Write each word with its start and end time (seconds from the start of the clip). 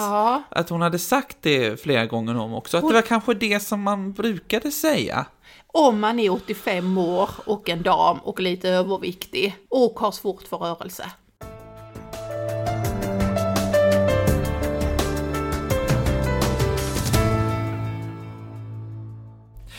Ja. 0.00 0.42
Att 0.48 0.68
hon 0.68 0.82
hade 0.82 0.98
sagt 0.98 1.36
det 1.40 1.80
flera 1.82 2.06
gånger 2.06 2.36
om 2.36 2.54
också. 2.54 2.76
Att 2.76 2.82
Hon- 2.82 2.92
det 2.92 2.94
var 2.94 3.02
kanske 3.02 3.34
det 3.34 3.60
som 3.60 3.82
man 3.82 4.12
brukade 4.12 4.70
säga. 4.70 5.26
Om 5.66 6.00
man 6.00 6.18
är 6.18 6.30
85 6.30 6.98
år 6.98 7.30
och 7.46 7.68
en 7.68 7.82
dam 7.82 8.18
och 8.18 8.40
lite 8.40 8.68
överviktig 8.68 9.56
och 9.68 9.98
har 10.00 10.10
svårt 10.12 10.42
för 10.42 10.56
rörelse. 10.56 11.10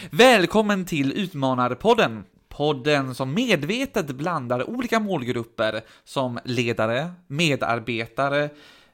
Välkommen 0.10 0.86
till 0.86 1.12
Utmanarpodden! 1.14 2.24
Podden 2.50 3.16
som 3.16 3.34
medvetet 3.34 4.08
blandar 4.08 4.70
olika 4.70 5.00
målgrupper 5.00 5.82
som 6.04 6.40
ledare, 6.44 7.12
medarbetare, 7.28 8.50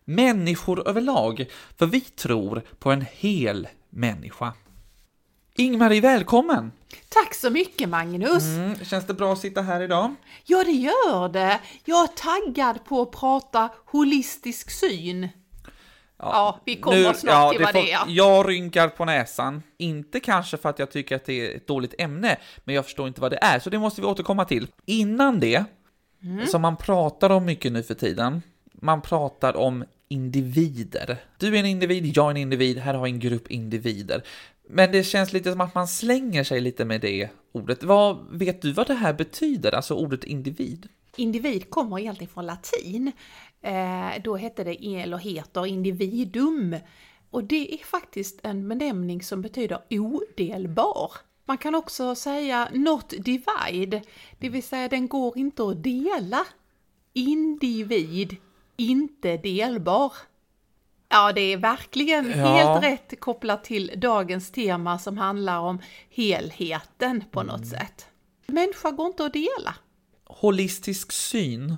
människor 0.05 0.87
överlag, 0.87 1.45
för 1.77 1.85
vi 1.85 2.01
tror 2.01 2.61
på 2.79 2.91
en 2.91 3.05
hel 3.11 3.67
människa. 3.89 4.53
Ingmarie, 5.55 6.01
välkommen! 6.01 6.71
Tack 7.09 7.33
så 7.33 7.49
mycket 7.49 7.89
Magnus! 7.89 8.43
Mm, 8.43 8.75
känns 8.85 9.07
det 9.07 9.13
bra 9.13 9.33
att 9.33 9.39
sitta 9.39 9.61
här 9.61 9.81
idag? 9.81 10.15
Ja, 10.43 10.63
det 10.63 10.71
gör 10.71 11.29
det. 11.29 11.59
Jag 11.85 12.03
är 12.03 12.07
taggad 12.07 12.85
på 12.85 13.01
att 13.01 13.11
prata 13.11 13.69
holistisk 13.85 14.71
syn. 14.71 15.29
Ja, 16.17 16.59
vi 16.65 16.75
kommer 16.75 17.13
snart 17.13 17.51
till 17.51 17.59
det 17.59 17.65
vad 17.65 17.73
det 17.73 17.91
är. 17.91 18.03
Jag 18.07 18.49
rynkar 18.49 18.87
på 18.87 19.05
näsan. 19.05 19.63
Inte 19.77 20.19
kanske 20.19 20.57
för 20.57 20.69
att 20.69 20.79
jag 20.79 20.91
tycker 20.91 21.15
att 21.15 21.25
det 21.25 21.33
är 21.51 21.55
ett 21.55 21.67
dåligt 21.67 21.93
ämne, 21.97 22.37
men 22.63 22.75
jag 22.75 22.85
förstår 22.85 23.07
inte 23.07 23.21
vad 23.21 23.31
det 23.31 23.39
är, 23.41 23.59
så 23.59 23.69
det 23.69 23.79
måste 23.79 24.01
vi 24.01 24.07
återkomma 24.07 24.45
till. 24.45 24.67
Innan 24.85 25.39
det, 25.39 25.65
Mm. 26.23 26.47
som 26.47 26.61
man 26.61 26.77
pratar 26.77 27.29
om 27.29 27.45
mycket 27.45 27.71
nu 27.71 27.83
för 27.83 27.93
tiden, 27.93 28.41
man 28.73 29.01
pratar 29.01 29.55
om 29.57 29.83
individer. 30.07 31.17
Du 31.37 31.55
är 31.55 31.59
en 31.59 31.65
individ, 31.65 32.17
jag 32.17 32.25
är 32.25 32.31
en 32.31 32.37
individ, 32.37 32.77
här 32.77 32.93
har 32.93 33.03
vi 33.03 33.09
en 33.11 33.19
grupp 33.19 33.51
individer. 33.51 34.23
Men 34.69 34.91
det 34.91 35.03
känns 35.03 35.33
lite 35.33 35.51
som 35.51 35.61
att 35.61 35.75
man 35.75 35.87
slänger 35.87 36.43
sig 36.43 36.61
lite 36.61 36.85
med 36.85 37.01
det 37.01 37.29
ordet. 37.51 37.83
Vad, 37.83 38.27
vet 38.31 38.61
du 38.61 38.71
vad 38.71 38.87
det 38.87 38.93
här 38.93 39.13
betyder, 39.13 39.71
alltså 39.71 39.95
ordet 39.95 40.23
individ? 40.23 40.87
Individ 41.15 41.69
kommer 41.69 41.99
egentligen 41.99 42.33
från 42.33 42.45
latin. 42.45 43.11
Eh, 43.61 44.21
då 44.23 44.35
hette 44.35 44.63
det, 44.63 45.01
eller 45.01 45.17
heter, 45.17 45.65
individum. 45.65 46.75
Och 47.29 47.43
det 47.43 47.73
är 47.73 47.77
faktiskt 47.77 48.39
en 48.43 48.69
benämning 48.69 49.23
som 49.23 49.41
betyder 49.41 49.79
odelbar. 49.89 51.11
Man 51.45 51.57
kan 51.57 51.75
också 51.75 52.15
säga 52.15 52.69
not 52.73 53.09
divide, 53.09 54.01
det 54.39 54.49
vill 54.49 54.63
säga 54.63 54.87
den 54.87 55.07
går 55.07 55.37
inte 55.37 55.63
att 55.63 55.83
dela. 55.83 56.45
Individ, 57.13 58.35
inte 58.89 59.37
delbar. 59.37 60.13
Ja, 61.09 61.31
det 61.31 61.41
är 61.41 61.57
verkligen 61.57 62.29
Ja. 62.37 62.55
helt 62.55 62.83
rätt 62.83 63.19
kopplat 63.19 63.63
till 63.63 63.91
dagens 63.97 64.51
tema 64.51 64.99
som 64.99 65.17
handlar 65.17 65.59
om 65.59 65.79
helheten 66.09 67.23
på 67.31 67.43
något 67.43 67.67
sätt. 67.67 68.07
Människa 68.47 68.91
går 68.91 69.07
inte 69.07 69.25
att 69.25 69.33
dela. 69.33 69.75
Holistisk 70.25 71.11
syn, 71.11 71.77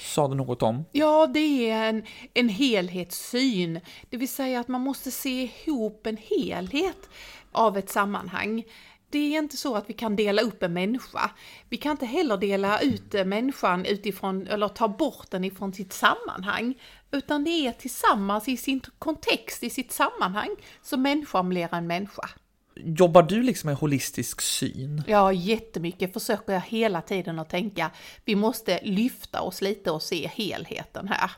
sa 0.00 0.28
du 0.28 0.34
något 0.34 0.62
om? 0.62 0.84
Ja, 0.92 1.26
det 1.26 1.70
är 1.70 1.88
en, 1.88 2.02
en 2.34 2.48
helhetssyn, 2.48 3.80
det 4.10 4.16
vill 4.16 4.28
säga 4.28 4.60
att 4.60 4.68
man 4.68 4.80
måste 4.80 5.10
se 5.10 5.50
ihop 5.66 6.06
en 6.06 6.16
helhet 6.16 7.08
av 7.52 7.76
ett 7.78 7.90
sammanhang. 7.90 8.64
Det 9.10 9.18
är 9.18 9.38
inte 9.38 9.56
så 9.56 9.74
att 9.74 9.90
vi 9.90 9.94
kan 9.94 10.16
dela 10.16 10.42
upp 10.42 10.62
en 10.62 10.72
människa. 10.72 11.30
Vi 11.68 11.76
kan 11.76 11.90
inte 11.92 12.06
heller 12.06 12.36
dela 12.36 12.80
ut 12.80 13.14
eh, 13.14 13.24
människan 13.24 13.84
utifrån, 13.84 14.46
eller 14.46 14.68
ta 14.68 14.88
bort 14.88 15.30
den 15.30 15.44
ifrån 15.44 15.72
sitt 15.72 15.92
sammanhang. 15.92 16.74
Utan 17.10 17.44
det 17.44 17.50
är 17.50 17.72
tillsammans 17.72 18.48
i 18.48 18.56
sin 18.56 18.80
kontext, 18.98 19.62
i 19.62 19.70
sitt 19.70 19.92
sammanhang, 19.92 20.56
som 20.82 21.02
människan 21.02 21.48
blir 21.48 21.74
en 21.74 21.86
människa. 21.86 22.28
Jobbar 22.76 23.22
du 23.22 23.42
liksom 23.42 23.68
med 23.68 23.76
holistisk 23.76 24.40
syn? 24.40 25.02
Ja, 25.06 25.32
jättemycket 25.32 26.12
försöker 26.12 26.52
jag 26.52 26.60
hela 26.60 27.02
tiden 27.02 27.38
att 27.38 27.50
tänka, 27.50 27.90
vi 28.24 28.36
måste 28.36 28.80
lyfta 28.82 29.40
oss 29.40 29.60
lite 29.60 29.90
och 29.90 30.02
se 30.02 30.30
helheten 30.34 31.08
här. 31.08 31.30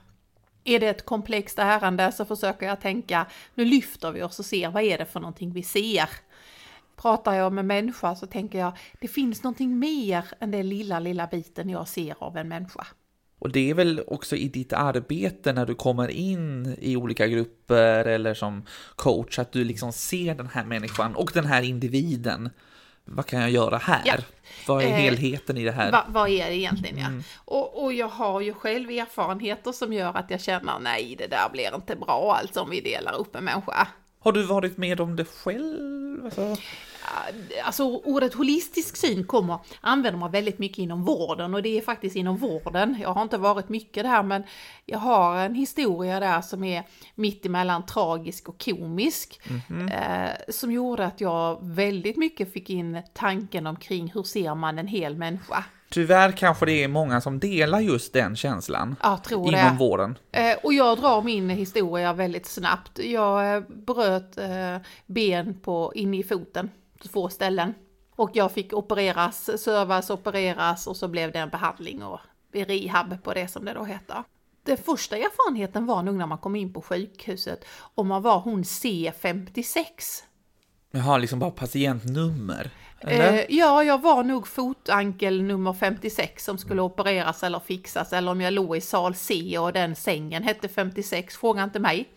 Är 0.64 0.80
det 0.80 0.88
ett 0.88 1.04
komplext 1.04 1.58
ärende 1.58 2.12
så 2.12 2.24
försöker 2.24 2.66
jag 2.66 2.80
tänka, 2.80 3.26
nu 3.54 3.64
lyfter 3.64 4.12
vi 4.12 4.22
oss 4.22 4.38
och 4.38 4.44
ser 4.44 4.70
vad 4.70 4.82
är 4.82 4.98
det 4.98 5.06
för 5.06 5.20
någonting 5.20 5.52
vi 5.52 5.62
ser. 5.62 6.08
Pratar 7.02 7.34
jag 7.34 7.52
med 7.52 7.64
människa 7.64 8.14
så 8.14 8.26
tänker 8.26 8.58
jag, 8.58 8.72
det 9.00 9.08
finns 9.08 9.42
någonting 9.42 9.78
mer 9.78 10.24
än 10.40 10.50
den 10.50 10.68
lilla, 10.68 10.98
lilla 10.98 11.26
biten 11.26 11.70
jag 11.70 11.88
ser 11.88 12.14
av 12.18 12.36
en 12.36 12.48
människa. 12.48 12.86
Och 13.38 13.52
det 13.52 13.70
är 13.70 13.74
väl 13.74 14.02
också 14.06 14.36
i 14.36 14.48
ditt 14.48 14.72
arbete 14.72 15.52
när 15.52 15.66
du 15.66 15.74
kommer 15.74 16.08
in 16.08 16.76
i 16.80 16.96
olika 16.96 17.26
grupper 17.26 18.04
eller 18.04 18.34
som 18.34 18.64
coach 18.96 19.38
att 19.38 19.52
du 19.52 19.64
liksom 19.64 19.92
ser 19.92 20.34
den 20.34 20.46
här 20.46 20.64
människan 20.64 21.14
och 21.14 21.30
den 21.34 21.46
här 21.46 21.62
individen. 21.62 22.50
Vad 23.04 23.26
kan 23.26 23.40
jag 23.40 23.50
göra 23.50 23.76
här? 23.76 24.02
Ja. 24.04 24.14
Vad 24.66 24.82
är 24.82 24.86
Eh, 24.86 24.92
helheten 24.92 25.56
i 25.56 25.64
det 25.64 25.72
här? 25.72 25.92
Va, 25.92 26.04
vad 26.08 26.28
är 26.28 26.46
det 26.46 26.56
egentligen 26.56 26.98
ja? 26.98 27.08
Och, 27.44 27.84
och 27.84 27.92
jag 27.92 28.08
har 28.08 28.40
ju 28.40 28.54
själv 28.54 28.90
erfarenheter 28.90 29.72
som 29.72 29.92
gör 29.92 30.16
att 30.16 30.30
jag 30.30 30.40
känner, 30.40 30.78
nej 30.80 31.14
det 31.18 31.26
där 31.26 31.48
blir 31.52 31.74
inte 31.74 31.96
bra 31.96 32.36
alltså 32.40 32.60
om 32.60 32.70
vi 32.70 32.80
delar 32.80 33.20
upp 33.20 33.36
en 33.36 33.44
människa. 33.44 33.88
Har 34.20 34.32
du 34.32 34.42
varit 34.42 34.76
med 34.76 35.00
om 35.00 35.16
det 35.16 35.24
själv? 35.24 36.24
Alltså, 36.24 36.56
Alltså 37.64 37.84
ordet 37.84 38.34
holistisk 38.34 38.96
syn 38.96 39.24
kommer, 39.24 39.58
använder 39.80 40.20
man 40.20 40.30
väldigt 40.30 40.58
mycket 40.58 40.78
inom 40.78 41.04
vården 41.04 41.54
och 41.54 41.62
det 41.62 41.78
är 41.78 41.82
faktiskt 41.82 42.16
inom 42.16 42.36
vården. 42.36 42.96
Jag 43.00 43.12
har 43.12 43.22
inte 43.22 43.38
varit 43.38 43.68
mycket 43.68 44.04
där 44.04 44.22
men 44.22 44.42
jag 44.86 44.98
har 44.98 45.36
en 45.36 45.54
historia 45.54 46.20
där 46.20 46.40
som 46.40 46.64
är 46.64 46.84
mittemellan 47.14 47.86
tragisk 47.86 48.48
och 48.48 48.64
komisk. 48.64 49.40
Eh, 49.92 50.30
som 50.48 50.72
gjorde 50.72 51.06
att 51.06 51.20
jag 51.20 51.58
väldigt 51.62 52.16
mycket 52.16 52.52
fick 52.52 52.70
in 52.70 53.02
tanken 53.14 53.66
omkring 53.66 54.12
hur 54.14 54.22
ser 54.22 54.54
man 54.54 54.78
en 54.78 54.86
hel 54.86 55.16
människa. 55.16 55.64
tyvärr 55.88 56.32
kanske 56.32 56.66
det 56.66 56.84
är 56.84 56.88
många 56.88 57.20
som 57.20 57.38
delar 57.38 57.80
just 57.80 58.12
den 58.12 58.36
känslan 58.36 58.96
inom 59.30 59.50
det. 59.50 59.76
vården. 59.78 60.18
Eh, 60.32 60.56
och 60.62 60.72
jag 60.72 60.98
drar 60.98 61.22
min 61.22 61.50
historia 61.50 62.12
väldigt 62.12 62.46
snabbt. 62.46 62.98
Jag 62.98 63.56
eh, 63.56 63.62
bröt 63.68 64.38
eh, 64.38 64.76
ben 65.06 65.60
på, 65.60 65.92
in 65.94 66.14
i 66.14 66.22
foten 66.22 66.70
två 67.02 67.28
ställen. 67.28 67.74
Och 68.16 68.30
jag 68.34 68.52
fick 68.52 68.72
opereras, 68.72 69.62
sövas, 69.62 70.10
opereras 70.10 70.86
och 70.86 70.96
så 70.96 71.08
blev 71.08 71.32
det 71.32 71.38
en 71.38 71.48
behandling 71.48 72.02
och 72.02 72.20
rehab 72.52 73.22
på 73.22 73.34
det 73.34 73.48
som 73.48 73.64
det 73.64 73.72
då 73.72 73.84
heter. 73.84 74.24
Den 74.62 74.76
första 74.76 75.16
erfarenheten 75.16 75.86
var 75.86 76.02
nog 76.02 76.14
när 76.14 76.26
man 76.26 76.38
kom 76.38 76.56
in 76.56 76.72
på 76.72 76.82
sjukhuset 76.82 77.64
och 77.94 78.06
man 78.06 78.22
var 78.22 78.38
hon 78.38 78.62
C56. 78.62 79.84
Jag 80.90 81.00
har 81.00 81.18
liksom 81.18 81.38
bara 81.38 81.50
patientnummer. 81.50 82.70
Eh, 83.00 83.44
ja, 83.48 83.84
jag 83.84 84.02
var 84.02 84.24
nog 84.24 84.46
fotankel 84.48 85.42
nummer 85.42 85.72
56 85.72 86.44
som 86.44 86.58
skulle 86.58 86.82
opereras 86.82 87.42
eller 87.42 87.60
fixas, 87.60 88.12
eller 88.12 88.32
om 88.32 88.40
jag 88.40 88.52
låg 88.52 88.76
i 88.76 88.80
sal 88.80 89.14
C 89.14 89.58
och 89.58 89.72
den 89.72 89.96
sängen 89.96 90.42
hette 90.42 90.68
56, 90.68 91.36
fråga 91.36 91.64
inte 91.64 91.78
mig. 91.78 92.08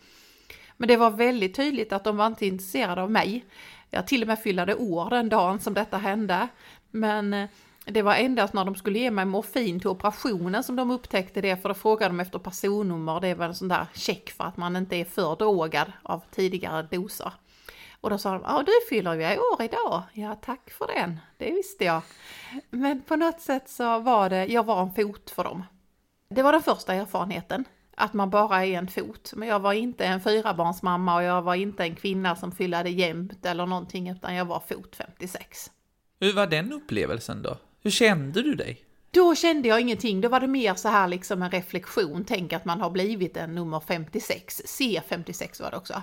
Men 0.78 0.88
det 0.88 0.98
var 0.98 1.12
väldigt 1.12 1.56
tydligt 1.56 1.94
att 1.94 2.04
de 2.04 2.18
var 2.18 2.28
inte 2.28 2.46
intresserade 2.46 3.02
av 3.02 3.12
mig. 3.12 3.46
Jag 3.94 4.08
till 4.08 4.22
och 4.22 4.28
med 4.28 4.40
fyllde 4.40 4.76
år 4.76 5.10
den 5.10 5.30
dagen 5.30 5.60
som 5.60 5.74
detta 5.74 5.98
hände. 5.98 6.48
Men 6.92 7.34
eh, 7.34 7.50
det 7.86 8.02
var 8.02 8.16
endast 8.16 8.54
när 8.54 8.66
de 8.66 8.76
skulle 8.76 9.00
ge 9.00 9.12
mig 9.12 9.26
morfin 9.26 9.80
till 9.80 9.90
operationen 9.90 10.64
som 10.64 10.76
de 10.76 10.92
upptäckte 10.92 11.42
det, 11.42 11.58
för 11.58 11.70
då 11.70 11.76
frågade 11.76 12.10
de 12.10 12.20
efter 12.20 12.40
personnummer. 12.40 13.20
Det 13.20 13.34
var 13.34 13.46
en 13.46 13.56
sån 13.56 13.68
där 13.68 13.86
check 13.94 14.32
för 14.32 14.44
att 14.44 14.58
man 14.58 14.76
inte 14.76 14.96
är 14.96 15.06
för 15.06 15.36
drogad 15.36 15.92
av 16.04 16.24
tidigare 16.32 16.88
doser. 16.92 17.34
Och 18.02 18.10
då 18.10 18.18
sa 18.18 18.32
de, 18.32 18.42
ja 18.46 18.64
du 18.66 18.72
fyller 18.90 19.14
ju 19.14 19.38
år 19.38 19.62
idag. 19.62 20.04
Ja 20.14 20.36
tack 20.36 20.72
för 20.72 20.88
den, 20.88 21.20
det 21.38 21.52
visste 21.52 21.86
jag. 21.86 22.02
Men 22.70 23.02
på 23.02 23.16
något 23.16 23.42
sätt 23.42 23.70
så 23.70 24.00
var 24.00 24.30
det, 24.30 24.46
jag 24.46 24.66
var 24.66 24.82
en 24.82 24.94
fot 24.94 25.30
för 25.30 25.44
dem. 25.44 25.64
Det 26.30 26.44
var 26.44 26.52
den 26.52 26.62
första 26.62 26.94
erfarenheten, 26.94 27.66
att 27.98 28.14
man 28.14 28.30
bara 28.30 28.66
är 28.66 28.78
en 28.78 28.88
fot. 28.88 29.34
Men 29.36 29.48
jag 29.48 29.60
var 29.60 29.74
inte 29.74 30.06
en 30.06 30.22
fyrabarnsmamma 30.22 31.16
och 31.16 31.24
jag 31.24 31.42
var 31.42 31.56
inte 31.56 31.84
en 31.84 31.96
kvinna 31.96 32.36
som 32.36 32.52
fyllde 32.52 32.90
jämnt 32.90 33.46
eller 33.46 33.66
någonting, 33.66 34.10
utan 34.10 34.36
jag 34.36 34.46
var 34.46 34.60
fot 34.60 34.96
56. 34.96 35.72
Hur 36.20 36.34
var 36.34 36.48
den 36.48 36.74
upplevelsen 36.74 37.42
då? 37.42 37.58
Hur 37.84 37.92
kände 37.92 38.42
du 38.42 38.56
dig? 38.56 38.86
Då 39.14 39.36
kände 39.36 39.68
jag 39.68 39.82
ingenting, 39.82 40.22
då 40.22 40.30
var 40.30 40.40
det 40.40 40.48
mer 40.48 40.76
så 40.76 40.90
här 40.90 41.08
liksom 41.08 41.42
en 41.42 41.52
reflektion, 41.52 42.26
tänk 42.26 42.54
att 42.54 42.66
man 42.66 42.82
har 42.82 42.90
blivit 42.90 43.38
en 43.38 43.56
nummer 43.56 43.80
56, 43.80 44.62
C56 44.66 45.62
var 45.62 45.72
det 45.72 45.78
också. 45.78 46.02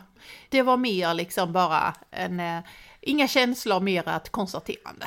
Det 0.48 0.62
var 0.62 0.76
mer 0.76 1.14
liksom 1.14 1.52
bara 1.52 1.94
en, 2.10 2.40
eh, 2.40 2.60
inga 3.00 3.28
känslor, 3.28 3.80
mer 3.80 4.08
ett 4.08 4.30
konstaterande. 4.30 5.06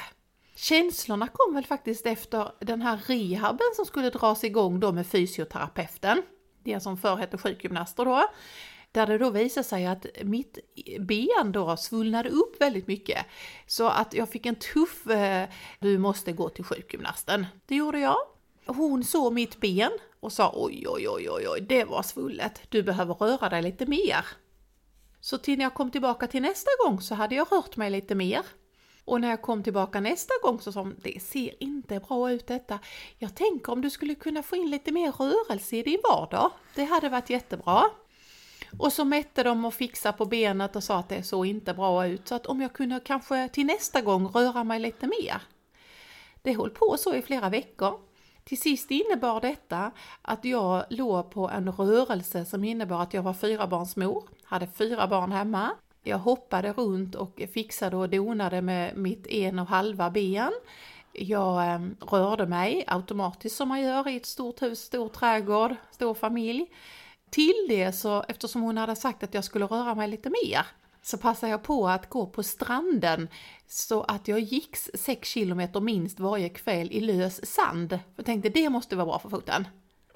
Känslorna 0.55 1.27
kom 1.27 1.55
väl 1.55 1.65
faktiskt 1.65 2.05
efter 2.05 2.51
den 2.59 2.81
här 2.81 2.99
rehaben 3.05 3.67
som 3.75 3.85
skulle 3.85 4.09
dras 4.09 4.43
igång 4.43 4.79
då 4.79 4.91
med 4.91 5.07
fysioterapeuten, 5.07 6.21
det 6.63 6.79
som 6.79 6.97
förr 6.97 7.15
hette 7.15 7.37
sjukgymnaster 7.37 8.05
då. 8.05 8.23
Där 8.91 9.07
det 9.07 9.17
då 9.17 9.29
visade 9.29 9.63
sig 9.63 9.85
att 9.85 10.05
mitt 10.23 10.57
ben 10.99 11.51
då 11.51 11.77
svullnade 11.77 12.29
upp 12.29 12.61
väldigt 12.61 12.87
mycket. 12.87 13.25
Så 13.67 13.87
att 13.87 14.13
jag 14.13 14.29
fick 14.29 14.45
en 14.45 14.55
tuff, 14.55 15.07
eh, 15.07 15.49
du 15.79 15.97
måste 15.97 16.31
gå 16.31 16.49
till 16.49 16.63
sjukgymnasten. 16.63 17.45
Det 17.65 17.75
gjorde 17.75 17.99
jag. 17.99 18.17
Hon 18.65 19.03
såg 19.03 19.33
mitt 19.33 19.59
ben 19.59 19.91
och 20.19 20.33
sa 20.33 20.51
oj, 20.55 20.85
oj, 20.87 21.09
oj, 21.09 21.29
oj, 21.29 21.47
oj, 21.49 21.61
det 21.61 21.83
var 21.83 22.03
svullet. 22.03 22.61
Du 22.69 22.83
behöver 22.83 23.13
röra 23.13 23.49
dig 23.49 23.61
lite 23.61 23.85
mer. 23.85 24.25
Så 25.19 25.37
till 25.37 25.57
när 25.57 25.65
jag 25.65 25.73
kom 25.73 25.91
tillbaka 25.91 26.27
till 26.27 26.41
nästa 26.41 26.69
gång 26.85 27.01
så 27.01 27.15
hade 27.15 27.35
jag 27.35 27.51
rört 27.51 27.77
mig 27.77 27.89
lite 27.89 28.15
mer. 28.15 28.41
Och 29.05 29.21
när 29.21 29.29
jag 29.29 29.41
kom 29.41 29.63
tillbaka 29.63 29.99
nästa 29.99 30.33
gång 30.43 30.59
så 30.59 30.71
sa 30.71 30.79
hon, 30.79 30.95
det 31.01 31.23
ser 31.23 31.63
inte 31.63 31.99
bra 31.99 32.31
ut 32.31 32.47
detta. 32.47 32.79
Jag 33.17 33.35
tänker 33.35 33.71
om 33.71 33.81
du 33.81 33.89
skulle 33.89 34.15
kunna 34.15 34.43
få 34.43 34.55
in 34.55 34.69
lite 34.69 34.91
mer 34.91 35.11
rörelse 35.11 35.75
i 35.75 35.83
din 35.83 35.99
vardag. 36.03 36.51
Det 36.75 36.83
hade 36.83 37.09
varit 37.09 37.29
jättebra. 37.29 37.83
Och 38.79 38.93
så 38.93 39.05
mätte 39.05 39.43
de 39.43 39.65
och 39.65 39.73
fixade 39.73 40.17
på 40.17 40.25
benet 40.25 40.75
och 40.75 40.83
sa 40.83 40.97
att 40.99 41.09
det 41.09 41.23
såg 41.23 41.45
inte 41.45 41.73
bra 41.73 42.07
ut. 42.07 42.27
Så 42.27 42.35
att 42.35 42.45
om 42.45 42.61
jag 42.61 42.73
kunde 42.73 42.99
kanske 42.99 43.49
till 43.49 43.65
nästa 43.65 44.01
gång 44.01 44.27
röra 44.27 44.63
mig 44.63 44.79
lite 44.79 45.07
mer. 45.07 45.41
Det 46.41 46.57
höll 46.57 46.69
på 46.69 46.97
så 46.99 47.15
i 47.15 47.21
flera 47.21 47.49
veckor. 47.49 47.99
Till 48.43 48.61
sist 48.61 48.91
innebar 48.91 49.41
detta 49.41 49.91
att 50.21 50.45
jag 50.45 50.85
låg 50.89 51.31
på 51.31 51.49
en 51.49 51.71
rörelse 51.71 52.45
som 52.45 52.63
innebar 52.63 53.01
att 53.01 53.13
jag 53.13 53.23
var 53.23 53.33
fyrabarnsmor, 53.33 54.23
hade 54.43 54.67
fyra 54.67 55.07
barn 55.07 55.31
hemma. 55.31 55.71
Jag 56.03 56.17
hoppade 56.17 56.73
runt 56.73 57.15
och 57.15 57.41
fixade 57.53 57.97
och 57.97 58.09
donade 58.09 58.61
med 58.61 58.97
mitt 58.97 59.27
en 59.27 59.59
och 59.59 59.67
halva 59.67 60.09
ben. 60.09 60.51
Jag 61.13 61.65
ehm, 61.67 61.95
rörde 61.99 62.47
mig 62.47 62.83
automatiskt 62.87 63.55
som 63.55 63.67
man 63.67 63.81
gör 63.81 64.09
i 64.09 64.15
ett 64.15 64.25
stort 64.25 64.61
hus, 64.61 64.79
stor 64.79 65.09
trädgård, 65.09 65.75
stor 65.91 66.13
familj. 66.13 66.65
Till 67.29 67.65
det 67.69 67.91
så, 67.91 68.23
eftersom 68.27 68.61
hon 68.61 68.77
hade 68.77 68.95
sagt 68.95 69.23
att 69.23 69.33
jag 69.33 69.43
skulle 69.43 69.65
röra 69.65 69.95
mig 69.95 70.07
lite 70.07 70.29
mer, 70.29 70.65
så 71.01 71.17
passade 71.17 71.51
jag 71.51 71.63
på 71.63 71.87
att 71.87 72.09
gå 72.09 72.25
på 72.25 72.43
stranden 72.43 73.27
så 73.67 74.03
att 74.03 74.27
jag 74.27 74.39
gick 74.39 74.77
6 74.77 75.29
kilometer 75.29 75.79
minst 75.79 76.19
varje 76.19 76.49
kväll 76.49 76.91
i 76.91 76.99
lös 76.99 77.45
sand. 77.45 77.99
Jag 78.15 78.25
tänkte 78.25 78.49
det 78.49 78.69
måste 78.69 78.95
vara 78.95 79.05
bra 79.05 79.19
för 79.19 79.29
foten. 79.29 79.67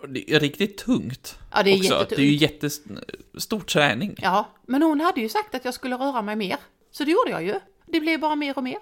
Det 0.08 0.32
är 0.32 0.40
riktigt 0.40 0.78
tungt. 0.78 1.40
Ja, 1.52 1.64
det 1.64 1.70
är 1.70 1.78
också. 1.78 1.94
jättetungt. 1.94 2.10
Det 2.10 2.22
är 2.22 2.26
ju 2.26 2.36
jättestor 2.36 3.60
träning. 3.60 4.16
Ja, 4.22 4.50
men 4.66 4.82
hon 4.82 5.02
hade 5.02 5.22
ju 5.22 5.30
sagt 5.30 5.56
att 5.56 5.66
jag 5.66 5.74
skulle 5.74 5.96
röra 5.96 6.22
mig 6.22 6.36
mer. 6.36 6.58
Så 6.92 7.04
det 7.04 7.12
gjorde 7.12 7.32
jag 7.32 7.44
ju. 7.44 7.60
Det 7.86 8.00
blev 8.00 8.20
bara 8.20 8.36
mer 8.36 8.58
och 8.58 8.64
mer. 8.64 8.78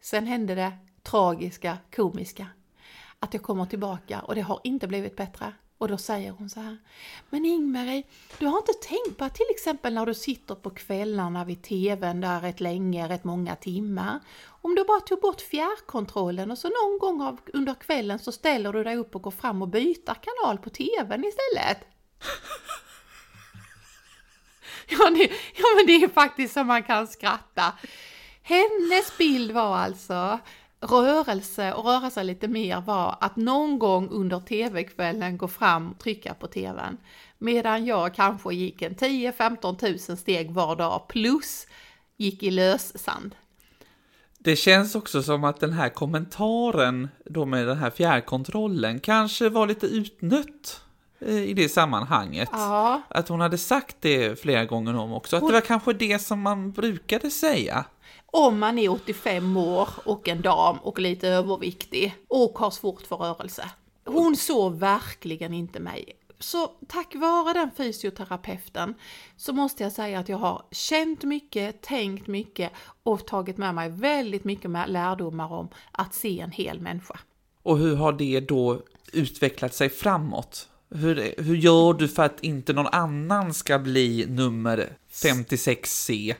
Sen 0.00 0.26
hände 0.26 0.54
det 0.54 0.72
tragiska, 1.02 1.78
komiska. 1.96 2.46
Att 3.18 3.34
jag 3.34 3.42
kommer 3.42 3.64
tillbaka 3.66 4.20
och 4.20 4.34
det 4.34 4.40
har 4.40 4.60
inte 4.64 4.88
blivit 4.88 5.16
bättre. 5.16 5.52
Och 5.78 5.88
då 5.88 5.98
säger 5.98 6.30
hon 6.30 6.50
så 6.50 6.60
här. 6.60 6.76
Men 7.30 7.44
Ingmarie, 7.44 8.02
du 8.38 8.46
har 8.46 8.58
inte 8.58 8.72
tänkt 8.72 9.18
på 9.18 9.24
att 9.24 9.34
till 9.34 9.46
exempel 9.50 9.94
när 9.94 10.06
du 10.06 10.14
sitter 10.14 10.54
på 10.54 10.70
kvällarna 10.70 11.44
vid 11.44 11.62
tvn 11.62 12.20
där 12.20 12.40
rätt 12.40 12.60
länge, 12.60 13.08
rätt 13.08 13.24
många 13.24 13.56
timmar. 13.56 14.20
Om 14.46 14.74
du 14.74 14.84
bara 14.84 15.00
tog 15.00 15.20
bort 15.20 15.40
fjärrkontrollen 15.40 16.50
och 16.50 16.58
så 16.58 16.68
någon 16.68 16.98
gång 16.98 17.22
av, 17.22 17.40
under 17.52 17.74
kvällen 17.74 18.18
så 18.18 18.32
ställer 18.32 18.72
du 18.72 18.84
dig 18.84 18.96
upp 18.96 19.14
och 19.14 19.22
går 19.22 19.30
fram 19.30 19.62
och 19.62 19.68
byter 19.68 20.14
kanal 20.14 20.58
på 20.58 20.70
tvn 20.70 21.24
istället. 21.24 21.78
Ja, 24.90 25.10
det, 25.10 25.30
ja, 25.56 25.64
men 25.76 25.86
det 25.86 25.92
är 25.92 26.08
faktiskt 26.08 26.54
så 26.54 26.64
man 26.64 26.82
kan 26.82 27.06
skratta. 27.08 27.72
Hennes 28.42 29.18
bild 29.18 29.52
var 29.52 29.76
alltså 29.76 30.38
rörelse 30.80 31.72
och 31.72 31.84
röra 31.84 32.10
sig 32.10 32.24
lite 32.24 32.48
mer 32.48 32.80
var 32.80 33.16
att 33.20 33.36
någon 33.36 33.78
gång 33.78 34.08
under 34.10 34.40
tv-kvällen 34.40 35.38
gå 35.38 35.48
fram 35.48 35.90
och 35.90 35.98
trycka 35.98 36.34
på 36.34 36.46
tvn. 36.46 36.96
Medan 37.38 37.86
jag 37.86 38.14
kanske 38.14 38.54
gick 38.54 38.82
en 38.82 38.94
10-15 38.94 39.76
tusen 39.76 40.16
steg 40.16 40.50
var 40.50 40.76
dag 40.76 41.08
plus 41.08 41.66
gick 42.16 42.42
i 42.42 42.50
lössand. 42.50 43.34
Det 44.38 44.56
känns 44.56 44.94
också 44.94 45.22
som 45.22 45.44
att 45.44 45.60
den 45.60 45.72
här 45.72 45.88
kommentaren 45.88 47.08
då 47.24 47.44
med 47.44 47.66
den 47.66 47.76
här 47.78 47.90
fjärrkontrollen 47.90 49.00
kanske 49.00 49.48
var 49.48 49.66
lite 49.66 49.86
utnött 49.86 50.80
eh, 51.20 51.36
i 51.42 51.54
det 51.54 51.68
sammanhanget. 51.68 52.48
Ja, 52.52 53.02
Att 53.08 53.28
hon 53.28 53.40
hade 53.40 53.58
sagt 53.58 53.96
det 54.00 54.40
flera 54.40 54.64
gånger 54.64 54.96
om 54.96 55.12
också, 55.12 55.36
att 55.36 55.42
Hon- 55.42 55.50
det 55.50 55.54
var 55.54 55.60
kanske 55.66 55.92
det 55.92 56.18
som 56.18 56.40
man 56.40 56.72
brukade 56.72 57.30
säga 57.30 57.84
om 58.32 58.58
man 58.58 58.78
är 58.78 58.88
85 58.88 59.56
år 59.56 59.88
och 60.04 60.28
en 60.28 60.42
dam 60.42 60.78
och 60.82 60.98
lite 60.98 61.28
överviktig 61.28 62.14
och 62.28 62.58
har 62.58 62.70
svårt 62.70 63.06
för 63.06 63.16
rörelse. 63.16 63.70
Hon 64.04 64.36
såg 64.36 64.74
verkligen 64.74 65.54
inte 65.54 65.80
mig. 65.80 66.12
Så 66.38 66.70
tack 66.88 67.14
vare 67.14 67.52
den 67.52 67.70
fysioterapeuten 67.76 68.94
så 69.36 69.52
måste 69.52 69.82
jag 69.82 69.92
säga 69.92 70.18
att 70.18 70.28
jag 70.28 70.38
har 70.38 70.62
känt 70.70 71.24
mycket, 71.24 71.82
tänkt 71.82 72.26
mycket 72.26 72.72
och 73.02 73.26
tagit 73.26 73.58
med 73.58 73.74
mig 73.74 73.88
väldigt 73.88 74.44
mycket 74.44 74.70
med 74.70 74.90
lärdomar 74.90 75.52
om 75.52 75.68
att 75.92 76.14
se 76.14 76.40
en 76.40 76.50
hel 76.50 76.80
människa. 76.80 77.18
Och 77.62 77.78
hur 77.78 77.96
har 77.96 78.12
det 78.12 78.40
då 78.40 78.82
utvecklat 79.12 79.74
sig 79.74 79.88
framåt? 79.88 80.68
Hur, 80.90 81.34
hur 81.42 81.56
gör 81.56 81.92
du 81.92 82.08
för 82.08 82.22
att 82.22 82.40
inte 82.40 82.72
någon 82.72 82.86
annan 82.86 83.54
ska 83.54 83.78
bli 83.78 84.26
nummer 84.28 84.96
56C? 85.12 86.34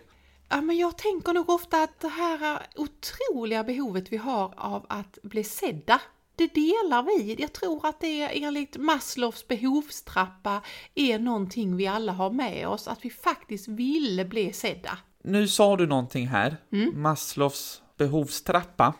Ja, 0.48 0.60
men 0.60 0.76
jag 0.78 0.98
tänker 0.98 1.32
nog 1.32 1.50
ofta 1.50 1.82
att 1.82 2.00
det 2.00 2.08
här 2.08 2.66
otroliga 2.76 3.64
behovet 3.64 4.12
vi 4.12 4.16
har 4.16 4.52
av 4.56 4.86
att 4.88 5.18
bli 5.22 5.44
sedda, 5.44 6.00
det 6.36 6.54
delar 6.54 7.02
vi. 7.02 7.36
Jag 7.38 7.52
tror 7.52 7.86
att 7.86 8.00
det 8.00 8.22
är 8.22 8.46
enligt 8.46 8.76
Maslows 8.76 9.48
behovstrappa 9.48 10.62
är 10.94 11.18
någonting 11.18 11.76
vi 11.76 11.86
alla 11.86 12.12
har 12.12 12.30
med 12.30 12.68
oss, 12.68 12.88
att 12.88 13.04
vi 13.04 13.10
faktiskt 13.10 13.68
vill 13.68 14.26
bli 14.28 14.52
sedda. 14.52 14.98
Nu 15.22 15.48
sa 15.48 15.76
du 15.76 15.86
någonting 15.86 16.26
här, 16.26 16.56
Mm. 16.72 17.02
Maslows 17.02 17.82
behovstrappa. 17.96 18.94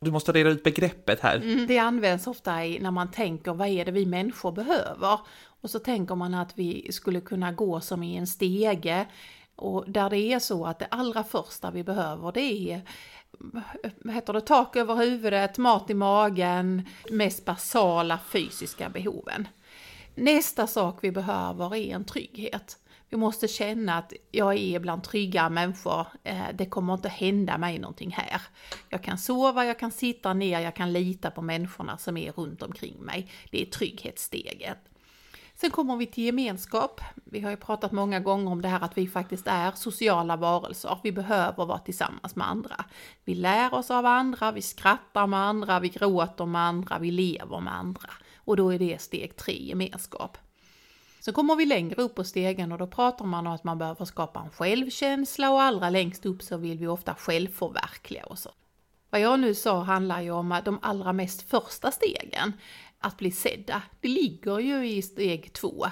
Du 0.00 0.10
måste 0.10 0.32
reda 0.32 0.50
ut 0.50 0.62
begreppet 0.64 1.20
här. 1.20 1.36
Mm, 1.36 1.66
Det 1.66 1.78
används 1.78 2.26
ofta 2.26 2.66
i, 2.66 2.78
när 2.78 2.90
man 2.90 3.10
tänker 3.10 3.52
vad 3.52 3.68
är 3.68 3.84
det 3.84 3.90
vi 3.92 4.06
människor 4.06 4.52
behöver? 4.52 5.18
Och 5.62 5.70
så 5.70 5.78
tänker 5.78 6.14
man 6.14 6.34
att 6.34 6.58
vi 6.58 6.92
skulle 6.92 7.20
kunna 7.20 7.52
gå 7.52 7.80
som 7.80 8.02
i 8.02 8.16
en 8.16 8.26
stege 8.26 9.06
och 9.60 9.90
där 9.90 10.10
det 10.10 10.18
är 10.18 10.38
så 10.38 10.66
att 10.66 10.78
det 10.78 10.86
allra 10.90 11.24
första 11.24 11.70
vi 11.70 11.84
behöver 11.84 12.32
det 12.32 12.72
är 12.72 12.82
vad 14.04 14.14
heter 14.14 14.32
det, 14.32 14.40
tak 14.40 14.76
över 14.76 14.94
huvudet, 14.94 15.58
mat 15.58 15.90
i 15.90 15.94
magen, 15.94 16.82
mest 17.10 17.44
basala 17.44 18.18
fysiska 18.18 18.88
behoven. 18.88 19.48
Nästa 20.14 20.66
sak 20.66 20.98
vi 21.00 21.10
behöver 21.10 21.74
är 21.74 21.94
en 21.94 22.04
trygghet. 22.04 22.78
Vi 23.08 23.16
måste 23.16 23.48
känna 23.48 23.98
att 23.98 24.12
jag 24.30 24.58
är 24.58 24.80
bland 24.80 25.04
trygga 25.04 25.48
människor. 25.48 26.06
Eh, 26.24 26.44
det 26.54 26.66
kommer 26.66 26.94
inte 26.94 27.08
hända 27.08 27.58
mig 27.58 27.78
någonting 27.78 28.10
här. 28.10 28.42
Jag 28.88 29.02
kan 29.02 29.18
sova, 29.18 29.64
jag 29.64 29.78
kan 29.78 29.90
sitta 29.90 30.34
ner, 30.34 30.60
jag 30.60 30.76
kan 30.76 30.92
lita 30.92 31.30
på 31.30 31.42
människorna 31.42 31.98
som 31.98 32.16
är 32.16 32.32
runt 32.32 32.62
omkring 32.62 32.96
mig. 33.00 33.30
Det 33.50 33.62
är 33.62 33.66
trygghetssteget. 33.66 34.78
Sen 35.60 35.70
kommer 35.70 35.96
vi 35.96 36.06
till 36.06 36.24
gemenskap. 36.24 37.00
Vi 37.14 37.40
har 37.40 37.50
ju 37.50 37.56
pratat 37.56 37.92
många 37.92 38.20
gånger 38.20 38.52
om 38.52 38.62
det 38.62 38.68
här 38.68 38.80
att 38.80 38.98
vi 38.98 39.08
faktiskt 39.08 39.46
är 39.46 39.72
sociala 39.72 40.36
varelser. 40.36 40.98
Vi 41.02 41.12
behöver 41.12 41.66
vara 41.66 41.78
tillsammans 41.78 42.36
med 42.36 42.48
andra. 42.48 42.84
Vi 43.24 43.34
lär 43.34 43.74
oss 43.74 43.90
av 43.90 44.06
andra, 44.06 44.52
vi 44.52 44.62
skrattar 44.62 45.26
med 45.26 45.40
andra, 45.40 45.80
vi 45.80 45.88
gråter 45.88 46.46
med 46.46 46.62
andra, 46.62 46.98
vi 46.98 47.10
lever 47.10 47.60
med 47.60 47.74
andra. 47.74 48.10
Och 48.36 48.56
då 48.56 48.74
är 48.74 48.78
det 48.78 49.00
steg 49.00 49.36
tre, 49.36 49.66
gemenskap. 49.66 50.38
Så 51.20 51.32
kommer 51.32 51.56
vi 51.56 51.66
längre 51.66 52.02
upp 52.02 52.14
på 52.14 52.24
stegen 52.24 52.72
och 52.72 52.78
då 52.78 52.86
pratar 52.86 53.24
man 53.24 53.46
om 53.46 53.52
att 53.52 53.64
man 53.64 53.78
behöver 53.78 54.04
skapa 54.04 54.40
en 54.40 54.50
självkänsla 54.50 55.50
och 55.50 55.62
allra 55.62 55.90
längst 55.90 56.26
upp 56.26 56.42
så 56.42 56.56
vill 56.56 56.78
vi 56.78 56.86
ofta 56.86 57.14
självförverkliga 57.14 58.24
oss. 58.24 58.46
Vad 59.10 59.20
jag 59.20 59.40
nu 59.40 59.54
sa 59.54 59.82
handlar 59.82 60.20
ju 60.20 60.30
om 60.30 60.60
de 60.64 60.78
allra 60.82 61.12
mest 61.12 61.50
första 61.50 61.90
stegen, 61.90 62.52
att 63.00 63.16
bli 63.16 63.30
sedda. 63.30 63.82
Det 64.00 64.08
ligger 64.08 64.58
ju 64.58 64.88
i 64.88 65.02
steg 65.02 65.52
två, 65.52 65.86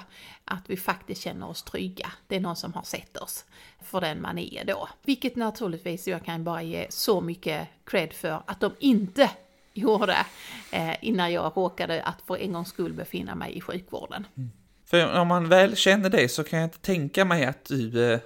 att 0.45 0.63
vi 0.67 0.77
faktiskt 0.77 1.21
känner 1.21 1.49
oss 1.49 1.63
trygga. 1.63 2.11
Det 2.27 2.35
är 2.35 2.39
någon 2.39 2.55
som 2.55 2.73
har 2.73 2.83
sett 2.83 3.17
oss 3.17 3.45
för 3.81 4.01
den 4.01 4.21
man 4.21 4.37
är 4.37 4.65
då. 4.65 4.89
Vilket 5.03 5.35
naturligtvis 5.35 6.07
jag 6.07 6.25
kan 6.25 6.43
bara 6.43 6.61
ge 6.61 6.87
så 6.89 7.21
mycket 7.21 7.67
cred 7.83 8.13
för 8.13 8.41
att 8.45 8.59
de 8.59 8.71
inte 8.79 9.29
gjorde 9.73 10.17
eh, 10.71 10.95
innan 11.01 11.31
jag 11.33 11.51
råkade 11.57 12.03
att 12.03 12.21
för 12.27 12.37
en 12.37 12.53
gångs 12.53 12.69
skull 12.69 12.93
befinna 12.93 13.35
mig 13.35 13.57
i 13.57 13.61
sjukvården. 13.61 14.27
Mm. 14.37 14.51
För 14.85 15.19
om 15.19 15.27
man 15.27 15.49
väl 15.49 15.75
känner 15.75 16.09
det 16.09 16.29
så 16.29 16.43
kan 16.43 16.59
jag 16.59 16.65
inte 16.67 16.79
tänka 16.79 17.25
mig 17.25 17.45
att 17.45 17.65
du... 17.65 18.11
eh, 18.13 18.19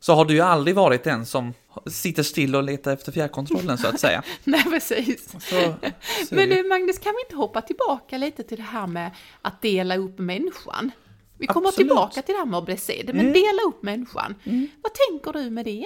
Så 0.00 0.14
har 0.14 0.24
du 0.24 0.34
ju 0.34 0.40
aldrig 0.40 0.76
varit 0.76 1.04
den 1.04 1.26
som 1.26 1.54
sitter 1.86 2.22
still 2.22 2.56
och 2.56 2.62
letar 2.62 2.92
efter 2.92 3.12
fjärrkontrollen 3.12 3.78
så 3.78 3.86
att 3.88 4.00
säga. 4.00 4.22
Nej, 4.44 4.64
precis. 4.64 5.30
Så, 5.32 5.38
så 6.28 6.34
Men 6.34 6.48
du 6.48 6.68
Magnus, 6.68 6.98
kan 6.98 7.12
vi 7.12 7.20
inte 7.26 7.36
hoppa 7.36 7.62
tillbaka 7.62 8.18
lite 8.18 8.42
till 8.42 8.56
det 8.56 8.62
här 8.62 8.86
med 8.86 9.10
att 9.42 9.62
dela 9.62 9.96
upp 9.96 10.18
människan? 10.18 10.90
Vi 11.38 11.46
kommer 11.46 11.68
Absolut. 11.68 11.88
tillbaka 11.88 12.22
till 12.22 12.34
det 12.34 12.38
här 12.38 12.46
med 12.46 12.58
att 12.58 12.64
bli 12.64 12.76
sedd, 12.76 13.06
men 13.06 13.20
Mm. 13.20 13.32
dela 13.32 13.62
upp 13.68 13.82
människan. 13.82 14.34
Vad 14.82 14.92
tänker 15.08 15.32
du 15.32 15.50
med 15.50 15.64
det? 15.64 15.84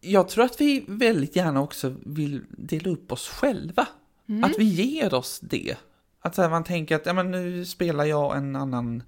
Jag 0.00 0.28
tror 0.28 0.44
att 0.44 0.60
vi 0.60 0.84
väldigt 0.88 1.36
gärna 1.36 1.62
också 1.62 1.94
vill 2.06 2.42
dela 2.48 2.90
upp 2.90 3.12
oss 3.12 3.28
själva. 3.28 3.86
Att 4.42 4.58
vi 4.58 4.64
ger 4.64 5.14
oss 5.14 5.40
det. 5.42 5.76
Att 6.22 6.36
man 6.36 6.64
tänker 6.64 6.96
att 6.96 7.06
ja, 7.06 7.12
men 7.12 7.30
nu 7.30 7.64
spelar 7.64 8.04
jag 8.04 8.36
en 8.36 8.56
annan 8.56 9.02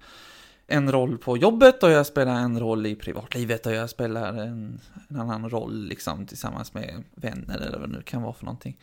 en 0.73 0.91
roll 0.91 1.17
på 1.17 1.37
jobbet 1.37 1.83
och 1.83 1.91
jag 1.91 2.05
spelar 2.05 2.35
en 2.35 2.59
roll 2.59 2.85
i 2.85 2.95
privatlivet 2.95 3.65
och 3.65 3.73
jag 3.73 3.89
spelar 3.89 4.33
en, 4.33 4.79
en 5.07 5.19
annan 5.19 5.49
roll 5.49 5.85
liksom 5.87 6.25
tillsammans 6.25 6.73
med 6.73 7.03
vänner 7.15 7.57
eller 7.57 7.79
vad 7.79 7.89
det 7.89 7.95
nu 7.95 8.01
kan 8.01 8.21
vara 8.21 8.33
för 8.33 8.45
någonting. 8.45 8.77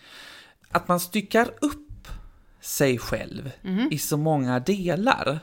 Att 0.70 0.88
man 0.88 1.00
styckar 1.00 1.50
upp 1.61 2.09
sig 2.61 2.99
själv 2.99 3.50
i 3.90 3.99
så 3.99 4.16
många 4.16 4.61
delar. 4.61 5.40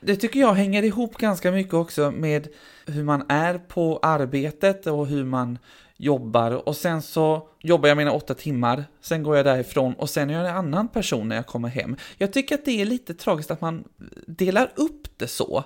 Det 0.00 0.16
tycker 0.16 0.40
jag 0.40 0.54
hänger 0.54 0.82
ihop 0.82 1.16
ganska 1.16 1.52
mycket 1.52 1.74
också 1.74 2.10
med 2.10 2.48
hur 2.86 3.04
man 3.04 3.24
är 3.28 3.58
på 3.58 3.98
arbetet 4.02 4.86
och 4.86 5.06
hur 5.06 5.24
man 5.24 5.58
jobbar 5.96 6.68
och 6.68 6.76
sen 6.76 7.02
så 7.02 7.48
jobbar 7.60 7.88
jag 7.88 7.96
mina 7.96 8.12
åtta 8.12 8.34
timmar, 8.34 8.84
sen 9.00 9.22
går 9.22 9.36
jag 9.36 9.44
därifrån 9.44 9.94
och 9.94 10.10
sen 10.10 10.30
är 10.30 10.34
jag 10.34 10.48
en 10.48 10.56
annan 10.56 10.88
person 10.88 11.28
när 11.28 11.36
jag 11.36 11.46
kommer 11.46 11.68
hem. 11.68 11.96
Jag 12.18 12.32
tycker 12.32 12.54
att 12.54 12.64
det 12.64 12.80
är 12.80 12.84
lite 12.84 13.14
tragiskt 13.14 13.50
att 13.50 13.60
man 13.60 13.84
delar 14.26 14.72
upp 14.74 15.05
det 15.18 15.28
så. 15.28 15.64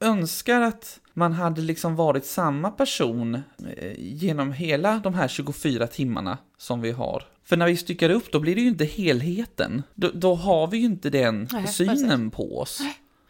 Önskar 0.00 0.60
att 0.60 1.00
man 1.14 1.32
hade 1.32 1.60
liksom 1.60 1.96
varit 1.96 2.26
samma 2.26 2.70
person 2.70 3.34
eh, 3.76 3.92
genom 3.98 4.52
hela 4.52 4.98
de 4.98 5.14
här 5.14 5.28
24 5.28 5.86
timmarna 5.86 6.38
som 6.58 6.80
vi 6.80 6.90
har. 6.90 7.24
För 7.44 7.56
när 7.56 7.66
vi 7.66 7.76
styckar 7.76 8.10
upp 8.10 8.32
då 8.32 8.40
blir 8.40 8.54
det 8.54 8.60
ju 8.60 8.68
inte 8.68 8.84
helheten. 8.84 9.82
Då, 9.94 10.10
då 10.14 10.34
har 10.34 10.66
vi 10.66 10.78
ju 10.78 10.84
inte 10.84 11.10
den 11.10 11.48
Nej, 11.52 11.66
synen 11.66 12.30
på 12.30 12.58
oss. 12.58 12.80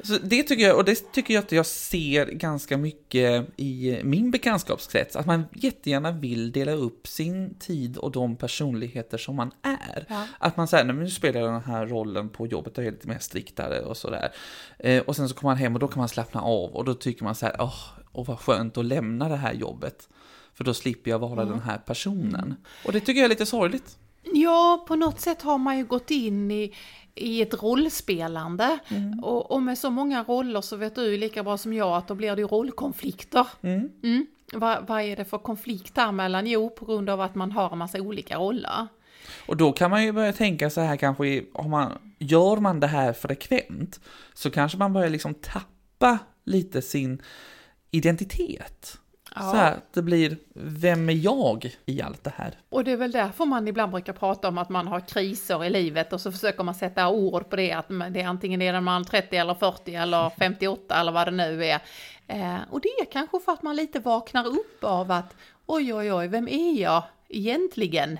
Så 0.02 0.18
det 0.22 0.42
tycker 0.42 0.64
jag, 0.64 0.76
och 0.76 0.84
det 0.84 1.12
tycker 1.12 1.34
jag 1.34 1.44
att 1.44 1.52
jag 1.52 1.66
ser 1.66 2.26
ganska 2.26 2.76
mycket 2.76 3.48
i 3.56 4.00
min 4.04 4.30
bekantskapskrets, 4.30 5.16
att 5.16 5.26
man 5.26 5.44
jättegärna 5.54 6.12
vill 6.12 6.52
dela 6.52 6.72
upp 6.72 7.08
sin 7.08 7.54
tid 7.54 7.96
och 7.96 8.10
de 8.10 8.36
personligheter 8.36 9.18
som 9.18 9.36
man 9.36 9.50
är. 9.62 10.06
Ja. 10.08 10.26
Att 10.38 10.56
man 10.56 10.68
säger, 10.68 10.84
nu 10.84 11.10
spelar 11.10 11.40
jag 11.40 11.52
den 11.52 11.62
här 11.62 11.86
rollen 11.86 12.28
på 12.28 12.46
jobbet, 12.46 12.78
och 12.78 12.84
är 12.84 12.90
lite 12.90 13.08
mer 13.08 13.18
striktare 13.18 13.80
och 13.80 13.96
sådär. 13.96 14.32
Eh, 14.78 15.02
och 15.02 15.16
sen 15.16 15.28
så 15.28 15.34
kommer 15.34 15.50
man 15.50 15.58
hem 15.58 15.74
och 15.74 15.80
då 15.80 15.88
kan 15.88 15.98
man 15.98 16.08
slappna 16.08 16.40
av 16.40 16.70
och 16.70 16.84
då 16.84 16.94
tycker 16.94 17.24
man 17.24 17.34
så 17.34 17.46
här, 17.46 17.56
åh, 17.58 17.74
oh, 18.12 18.26
vad 18.26 18.38
skönt 18.38 18.78
att 18.78 18.84
lämna 18.84 19.28
det 19.28 19.36
här 19.36 19.52
jobbet. 19.52 20.08
För 20.54 20.64
då 20.64 20.74
slipper 20.74 21.10
jag 21.10 21.18
vara 21.18 21.44
den 21.44 21.60
här 21.60 21.78
personen. 21.78 22.54
Och 22.84 22.92
det 22.92 23.00
tycker 23.00 23.20
jag 23.20 23.24
är 23.24 23.28
lite 23.28 23.46
sorgligt. 23.46 23.98
Ja, 24.22 24.84
på 24.88 24.96
något 24.96 25.20
sätt 25.20 25.42
har 25.42 25.58
man 25.58 25.78
ju 25.78 25.84
gått 25.84 26.10
in 26.10 26.50
i, 26.50 26.74
i 27.14 27.42
ett 27.42 27.62
rollspelande. 27.62 28.78
Och, 29.22 29.50
och 29.50 29.62
med 29.62 29.78
så 29.78 29.90
många 29.90 30.24
roller 30.24 30.60
så 30.60 30.76
vet 30.76 30.94
du 30.94 31.16
lika 31.16 31.42
bra 31.42 31.58
som 31.58 31.72
jag 31.72 31.96
att 31.96 32.08
då 32.08 32.14
blir 32.14 32.36
det 32.36 32.42
ju 32.42 32.48
rollkonflikter. 32.48 33.46
Mm. 33.62 34.26
Vad, 34.52 34.86
vad 34.86 35.02
är 35.02 35.16
det 35.16 35.24
för 35.24 35.38
konflikt 35.38 35.94
där 35.94 36.12
mellan? 36.12 36.46
Jo, 36.46 36.70
på 36.70 36.84
grund 36.84 37.10
av 37.10 37.20
att 37.20 37.34
man 37.34 37.52
har 37.52 37.72
en 37.72 37.78
massa 37.78 38.00
olika 38.00 38.36
roller. 38.38 38.86
Och 39.46 39.56
då 39.56 39.72
kan 39.72 39.90
man 39.90 40.04
ju 40.04 40.12
börja 40.12 40.32
tänka 40.32 40.70
så 40.70 40.80
här 40.80 40.96
kanske, 40.96 41.44
om 41.52 41.70
man, 41.70 42.14
gör 42.18 42.56
man 42.56 42.80
det 42.80 42.86
här 42.86 43.12
frekvent 43.12 44.00
så 44.34 44.50
kanske 44.50 44.78
man 44.78 44.92
börjar 44.92 45.10
liksom 45.10 45.34
tappa 45.34 46.18
lite 46.44 46.82
sin 46.82 47.22
identitet. 47.90 48.98
Ja. 49.34 49.40
Så 49.40 49.56
här, 49.56 49.80
det 49.92 50.02
blir, 50.02 50.36
vem 50.54 51.08
är 51.08 51.12
jag 51.12 51.74
i 51.86 52.02
allt 52.02 52.24
det 52.24 52.32
här? 52.36 52.58
Och 52.68 52.84
det 52.84 52.90
är 52.92 52.96
väl 52.96 53.12
därför 53.12 53.44
man 53.44 53.68
ibland 53.68 53.92
brukar 53.92 54.12
prata 54.12 54.48
om 54.48 54.58
att 54.58 54.68
man 54.68 54.88
har 54.88 55.00
kriser 55.00 55.64
i 55.64 55.70
livet 55.70 56.12
och 56.12 56.20
så 56.20 56.32
försöker 56.32 56.64
man 56.64 56.74
sätta 56.74 57.08
ord 57.08 57.50
på 57.50 57.56
det, 57.56 57.72
att 57.72 57.88
det 57.88 58.20
är 58.20 58.26
antingen 58.26 58.62
är 58.62 58.72
när 58.72 58.80
man 58.80 59.00
är 59.00 59.04
30 59.04 59.36
eller 59.36 59.54
40 59.54 59.94
eller 59.94 60.30
58 60.38 61.00
eller 61.00 61.12
vad 61.12 61.26
det 61.26 61.30
nu 61.30 61.64
är. 61.64 61.80
Eh, 62.26 62.58
och 62.70 62.80
det 62.80 62.88
är 62.88 63.04
kanske 63.04 63.40
för 63.40 63.52
att 63.52 63.62
man 63.62 63.76
lite 63.76 64.00
vaknar 64.00 64.46
upp 64.46 64.84
av 64.84 65.10
att 65.10 65.36
oj, 65.66 65.94
oj, 65.94 66.12
oj, 66.12 66.28
vem 66.28 66.48
är 66.48 66.80
jag 66.80 67.04
egentligen? 67.28 68.18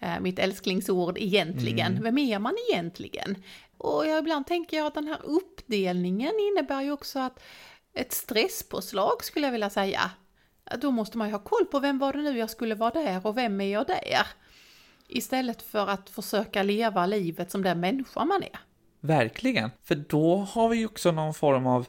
Eh, 0.00 0.20
mitt 0.20 0.38
älsklingsord 0.38 1.18
egentligen. 1.18 2.02
Vem 2.02 2.18
är 2.18 2.38
man 2.38 2.54
egentligen? 2.70 3.36
Och 3.78 4.06
jag, 4.06 4.18
ibland 4.18 4.46
tänker 4.46 4.76
jag 4.76 4.86
att 4.86 4.94
den 4.94 5.06
här 5.08 5.18
uppdelningen 5.24 6.32
innebär 6.40 6.82
ju 6.82 6.92
också 6.92 7.18
att 7.18 7.42
ett 7.94 8.12
stresspåslag 8.12 9.24
skulle 9.24 9.46
jag 9.46 9.52
vilja 9.52 9.70
säga. 9.70 10.10
Då 10.80 10.90
måste 10.90 11.18
man 11.18 11.28
ju 11.28 11.34
ha 11.34 11.40
koll 11.40 11.64
på 11.64 11.80
vem 11.80 11.98
var 11.98 12.12
det 12.12 12.22
nu 12.22 12.38
jag 12.38 12.50
skulle 12.50 12.74
vara 12.74 12.90
där 12.90 13.26
och 13.26 13.36
vem 13.36 13.60
är 13.60 13.72
jag 13.72 13.86
där? 13.86 14.26
Istället 15.08 15.62
för 15.62 15.86
att 15.86 16.10
försöka 16.10 16.62
leva 16.62 17.06
livet 17.06 17.50
som 17.50 17.62
den 17.62 17.80
människa 17.80 18.24
man 18.24 18.42
är. 18.42 18.60
Verkligen, 19.00 19.70
för 19.82 19.94
då 19.94 20.36
har 20.36 20.68
vi 20.68 20.76
ju 20.76 20.86
också 20.86 21.12
någon 21.12 21.34
form 21.34 21.66
av 21.66 21.86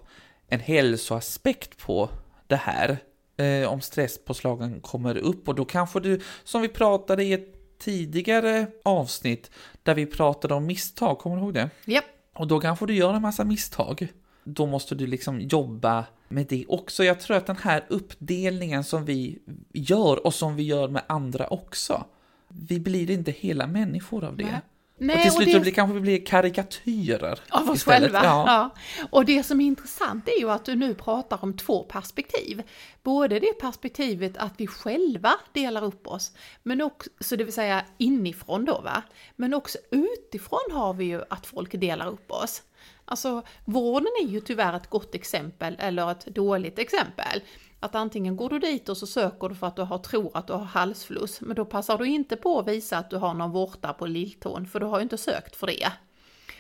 en 0.47 0.59
hälsoaspekt 0.59 1.77
på 1.77 2.09
det 2.47 2.55
här. 2.55 2.97
Eh, 3.37 3.71
om 3.71 3.81
stresspåslagen 3.81 4.81
kommer 4.81 5.17
upp 5.17 5.47
och 5.47 5.55
då 5.55 5.65
kanske 5.65 5.99
du, 5.99 6.21
som 6.43 6.61
vi 6.61 6.69
pratade 6.69 7.23
i 7.23 7.33
ett 7.33 7.79
tidigare 7.79 8.67
avsnitt, 8.83 9.51
där 9.83 9.95
vi 9.95 10.05
pratade 10.05 10.53
om 10.53 10.65
misstag, 10.65 11.19
kommer 11.19 11.35
du 11.35 11.41
ihåg 11.41 11.53
det? 11.53 11.69
Japp. 11.85 12.05
Och 12.35 12.47
då 12.47 12.59
kanske 12.59 12.85
du 12.85 12.95
gör 12.95 13.13
en 13.13 13.21
massa 13.21 13.43
misstag. 13.43 14.07
Då 14.43 14.65
måste 14.65 14.95
du 14.95 15.07
liksom 15.07 15.41
jobba 15.41 16.05
med 16.27 16.45
det 16.47 16.65
också. 16.67 17.03
Jag 17.03 17.19
tror 17.19 17.37
att 17.37 17.45
den 17.45 17.57
här 17.57 17.85
uppdelningen 17.89 18.83
som 18.83 19.05
vi 19.05 19.39
gör 19.73 20.25
och 20.25 20.33
som 20.33 20.55
vi 20.55 20.63
gör 20.63 20.87
med 20.87 21.01
andra 21.07 21.47
också, 21.47 22.05
vi 22.47 22.79
blir 22.79 23.11
inte 23.11 23.31
hela 23.31 23.67
människor 23.67 24.23
av 24.23 24.37
det. 24.37 24.61
Nej. 25.07 25.15
och 25.15 25.21
till 25.21 25.29
och 25.29 25.33
slut 25.33 25.47
det- 25.47 25.53
så 25.53 25.59
blir, 25.59 25.71
kanske 25.71 25.93
vi 25.93 25.99
blir 25.99 26.25
karikatyrer. 26.25 27.39
Av 27.49 27.69
oss 27.69 27.77
istället. 27.77 28.11
själva. 28.11 28.23
Ja. 28.23 28.43
Ja. 28.47 28.69
Och 29.11 29.25
det 29.25 29.43
som 29.43 29.61
är 29.61 29.65
intressant 29.65 30.27
är 30.27 30.39
ju 30.39 30.51
att 30.51 30.65
du 30.65 30.75
nu 30.75 30.95
pratar 30.95 31.39
om 31.43 31.57
två 31.57 31.83
perspektiv. 31.83 32.63
Både 33.03 33.39
det 33.39 33.53
perspektivet 33.59 34.37
att 34.37 34.53
vi 34.57 34.67
själva 34.67 35.33
delar 35.53 35.83
upp 35.83 36.07
oss, 36.07 36.31
men 36.63 36.81
också, 36.81 37.09
så 37.19 37.35
det 37.35 37.43
vill 37.43 37.53
säga 37.53 37.85
inifrån 37.97 38.65
då 38.65 38.81
va. 38.81 39.01
Men 39.35 39.53
också 39.53 39.77
utifrån 39.91 40.59
har 40.71 40.93
vi 40.93 41.05
ju 41.05 41.21
att 41.29 41.45
folk 41.45 41.71
delar 41.71 42.07
upp 42.07 42.31
oss. 42.31 42.61
Alltså 43.05 43.43
vården 43.65 44.07
är 44.23 44.27
ju 44.27 44.39
tyvärr 44.39 44.73
ett 44.77 44.89
gott 44.89 45.15
exempel 45.15 45.75
eller 45.79 46.11
ett 46.11 46.25
dåligt 46.25 46.79
exempel. 46.79 47.41
Att 47.83 47.95
antingen 47.95 48.35
går 48.35 48.49
du 48.49 48.59
dit 48.59 48.89
och 48.89 48.97
så 48.97 49.07
söker 49.07 49.49
du 49.49 49.55
för 49.55 49.67
att 49.67 49.75
du 49.75 49.81
har, 49.81 49.97
tror 49.97 50.31
att 50.33 50.47
du 50.47 50.53
har 50.53 50.63
halsfluss, 50.63 51.41
men 51.41 51.55
då 51.55 51.65
passar 51.65 51.97
du 51.97 52.05
inte 52.05 52.35
på 52.35 52.59
att 52.59 52.67
visa 52.67 52.97
att 52.97 53.09
du 53.09 53.17
har 53.17 53.33
någon 53.33 53.51
vårta 53.51 53.93
på 53.93 54.05
lilltån, 54.05 54.67
för 54.67 54.79
du 54.79 54.85
har 54.85 54.97
ju 54.97 55.03
inte 55.03 55.17
sökt 55.17 55.55
för 55.55 55.67
det. 55.67 55.91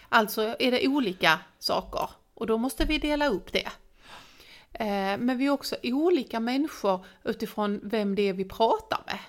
Alltså 0.09 0.55
är 0.59 0.71
det 0.71 0.87
olika 0.87 1.39
saker 1.59 2.09
och 2.33 2.47
då 2.47 2.57
måste 2.57 2.85
vi 2.85 2.97
dela 2.97 3.27
upp 3.27 3.53
det. 3.53 3.69
Eh, 4.73 5.17
men 5.17 5.37
vi 5.37 5.45
är 5.45 5.49
också 5.49 5.75
olika 5.83 6.39
människor 6.39 7.05
utifrån 7.23 7.79
vem 7.83 8.15
det 8.15 8.29
är 8.29 8.33
vi 8.33 8.45
pratar 8.45 9.03
med. 9.05 9.19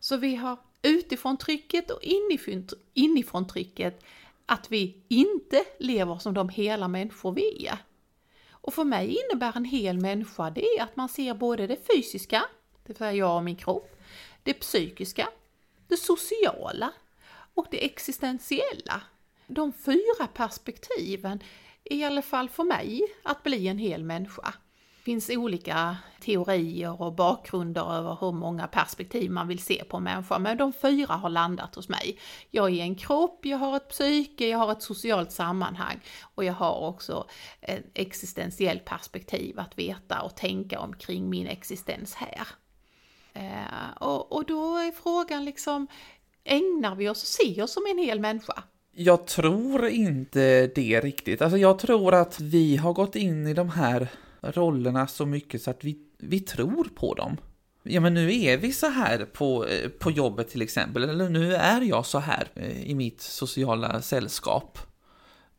Så 0.00 0.16
vi 0.16 0.36
har 0.36 0.56
utifrån 0.82 1.36
trycket 1.36 1.90
och 1.90 2.02
inifrån, 2.02 2.68
inifrån 2.94 3.46
trycket 3.46 4.04
att 4.46 4.72
vi 4.72 5.04
inte 5.08 5.64
lever 5.78 6.18
som 6.18 6.34
de 6.34 6.48
hela 6.48 6.88
människor 6.88 7.32
vi 7.32 7.66
är. 7.66 7.78
Och 8.60 8.74
för 8.74 8.84
mig 8.84 9.18
innebär 9.24 9.56
en 9.56 9.64
hel 9.64 9.98
människa 9.98 10.50
det 10.50 10.64
är 10.64 10.82
att 10.82 10.96
man 10.96 11.08
ser 11.08 11.34
både 11.34 11.66
det 11.66 11.86
fysiska, 11.94 12.44
det 12.82 12.88
vill 12.88 12.96
säga 12.96 13.12
jag 13.12 13.36
och 13.36 13.44
min 13.44 13.56
kropp, 13.56 14.00
det 14.42 14.54
psykiska, 14.54 15.28
det 15.86 15.96
sociala 15.96 16.92
och 17.54 17.66
det 17.70 17.84
existentiella. 17.84 19.02
De 19.46 19.72
fyra 19.72 20.26
perspektiven 20.34 21.42
är 21.84 21.96
i 21.96 22.04
alla 22.04 22.22
fall 22.22 22.48
för 22.48 22.64
mig 22.64 23.02
att 23.22 23.42
bli 23.42 23.68
en 23.68 23.78
hel 23.78 24.04
människa. 24.04 24.54
Det 25.00 25.04
finns 25.04 25.30
olika 25.30 25.96
teorier 26.20 27.02
och 27.02 27.12
bakgrunder 27.12 27.94
över 27.94 28.18
hur 28.20 28.32
många 28.32 28.66
perspektiv 28.66 29.30
man 29.30 29.48
vill 29.48 29.58
se 29.58 29.84
på 29.84 29.96
en 29.96 30.02
människa, 30.02 30.38
men 30.38 30.56
de 30.56 30.72
fyra 30.72 31.14
har 31.14 31.30
landat 31.30 31.74
hos 31.74 31.88
mig. 31.88 32.18
Jag 32.50 32.70
är 32.70 32.82
en 32.82 32.94
kropp, 32.94 33.46
jag 33.46 33.58
har 33.58 33.76
ett 33.76 33.88
psyke, 33.88 34.48
jag 34.48 34.58
har 34.58 34.72
ett 34.72 34.82
socialt 34.82 35.32
sammanhang 35.32 36.00
och 36.34 36.44
jag 36.44 36.52
har 36.52 36.88
också 36.88 37.26
ett 37.60 37.84
existentiellt 37.94 38.84
perspektiv 38.84 39.60
att 39.60 39.78
veta 39.78 40.22
och 40.22 40.36
tänka 40.36 40.80
omkring 40.80 41.30
min 41.30 41.46
existens 41.46 42.14
här. 42.14 42.46
Eh, 43.32 43.92
och, 44.00 44.32
och 44.32 44.44
då 44.44 44.76
är 44.76 44.92
frågan 44.92 45.44
liksom, 45.44 45.86
ägnar 46.44 46.94
vi 46.94 47.08
oss 47.08 47.22
och 47.22 47.28
ser 47.28 47.62
oss 47.62 47.72
som 47.72 47.86
en 47.90 47.98
hel 47.98 48.20
människa? 48.20 48.62
Jag 48.92 49.26
tror 49.26 49.88
inte 49.88 50.66
det 50.66 51.00
riktigt. 51.00 51.42
Alltså 51.42 51.58
jag 51.58 51.78
tror 51.78 52.14
att 52.14 52.40
vi 52.40 52.76
har 52.76 52.92
gått 52.92 53.16
in 53.16 53.46
i 53.46 53.54
de 53.54 53.70
här 53.70 54.08
rollerna 54.42 55.06
så 55.06 55.26
mycket 55.26 55.62
så 55.62 55.70
att 55.70 55.84
vi, 55.84 55.98
vi 56.18 56.40
tror 56.40 56.84
på 56.84 57.14
dem. 57.14 57.36
Ja 57.82 58.00
men 58.00 58.14
nu 58.14 58.42
är 58.42 58.56
vi 58.56 58.72
så 58.72 58.86
här 58.86 59.24
på, 59.24 59.66
eh, 59.66 59.88
på 59.88 60.10
jobbet 60.10 60.48
till 60.48 60.62
exempel, 60.62 61.02
eller 61.02 61.28
nu 61.28 61.54
är 61.54 61.80
jag 61.80 62.06
så 62.06 62.18
här 62.18 62.48
eh, 62.54 62.82
i 62.82 62.94
mitt 62.94 63.20
sociala 63.20 64.02
sällskap. 64.02 64.78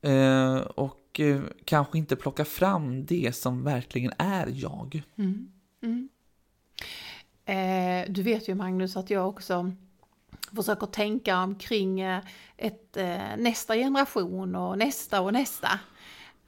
Eh, 0.01 0.55
och 0.55 1.19
eh, 1.19 1.41
kanske 1.65 1.97
inte 1.97 2.15
plocka 2.15 2.45
fram 2.45 3.05
det 3.05 3.35
som 3.35 3.63
verkligen 3.63 4.13
är 4.17 4.47
jag. 4.53 5.03
Mm, 5.17 5.51
mm. 5.83 6.09
Eh, 7.45 8.11
du 8.11 8.23
vet 8.23 8.49
ju 8.49 8.55
Magnus 8.55 8.97
att 8.97 9.09
jag 9.09 9.29
också 9.29 9.71
försöker 10.55 10.87
tänka 10.87 11.43
omkring 11.43 12.01
eh, 12.01 12.23
ett, 12.57 12.97
eh, 12.97 13.37
nästa 13.37 13.75
generation 13.75 14.55
och 14.55 14.77
nästa 14.77 15.21
och 15.21 15.33
nästa. 15.33 15.79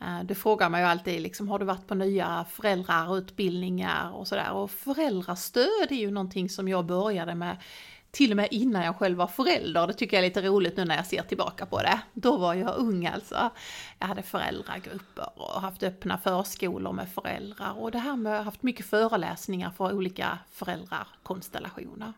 Eh, 0.04 0.24
det 0.24 0.36
frågar 0.36 0.70
man 0.70 0.80
ju 0.80 0.86
alltid, 0.86 1.22
liksom, 1.22 1.50
har 1.50 1.60
du 1.60 1.66
varit 1.66 1.88
på 1.88 1.96
nya 1.96 2.46
föräldrarutbildningar 2.50 4.12
och 4.12 4.28
sådär? 4.28 4.52
Och 4.52 4.72
föräldrastöd 4.72 5.88
är 5.90 5.96
ju 5.96 6.12
någonting 6.12 6.50
som 6.50 6.68
jag 6.68 6.86
började 6.86 7.36
med 7.36 7.58
till 8.12 8.32
och 8.32 8.38
med 8.38 8.48
innan 8.52 8.84
jag 8.84 8.96
själv 8.96 9.18
var 9.18 9.28
förälder. 9.28 9.88
Det 9.88 9.94
tycker 9.94 10.18
jag 10.18 10.26
är 10.26 10.30
lite 10.30 10.42
roligt 10.42 10.78
nu 10.78 10.86
när 10.86 10.96
jag 10.96 11.06
ser 11.06 11.22
tillbaka 11.22 11.66
på 11.66 11.78
det. 11.82 12.02
Då 12.14 12.38
var 12.38 12.54
jag 12.54 12.78
ung 12.78 13.06
alltså. 13.06 13.50
Jag 14.00 14.08
hade 14.08 14.22
föräldragrupper 14.22 15.30
och 15.36 15.62
haft 15.62 15.84
öppna 15.84 16.18
förskolor 16.18 16.94
med 16.94 17.10
föräldrar 17.10 17.80
och 17.80 17.92
det 17.92 18.00
här 18.00 18.16
med 18.16 18.34
att 18.34 18.38
ha 18.38 18.44
haft 18.44 18.64
mycket 18.64 18.86
föreläsningar 18.86 19.72
för 19.72 19.94
olika 19.94 20.40
föräldrakonstellationer. 20.52 22.14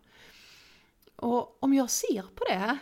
Och 1.15 1.63
om 1.63 1.73
jag 1.73 1.89
ser 1.89 2.21
på 2.21 2.43
det 2.49 2.77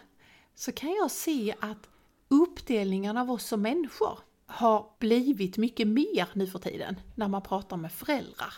så 0.55 0.72
kan 0.72 0.89
jag 0.89 1.12
se 1.12 1.55
att 1.60 1.89
uppdelningen 2.27 3.17
av 3.17 3.31
oss 3.31 3.45
som 3.45 3.62
människor 3.62 4.19
har 4.46 4.86
blivit 5.00 5.58
mycket 5.58 5.88
mer 5.88 6.28
nu 6.34 6.48
för 6.48 6.60
tiden 6.60 7.00
när 7.16 7.28
man 7.28 7.42
pratar 7.42 7.78
med 7.78 7.92
föräldrar. 7.92 8.54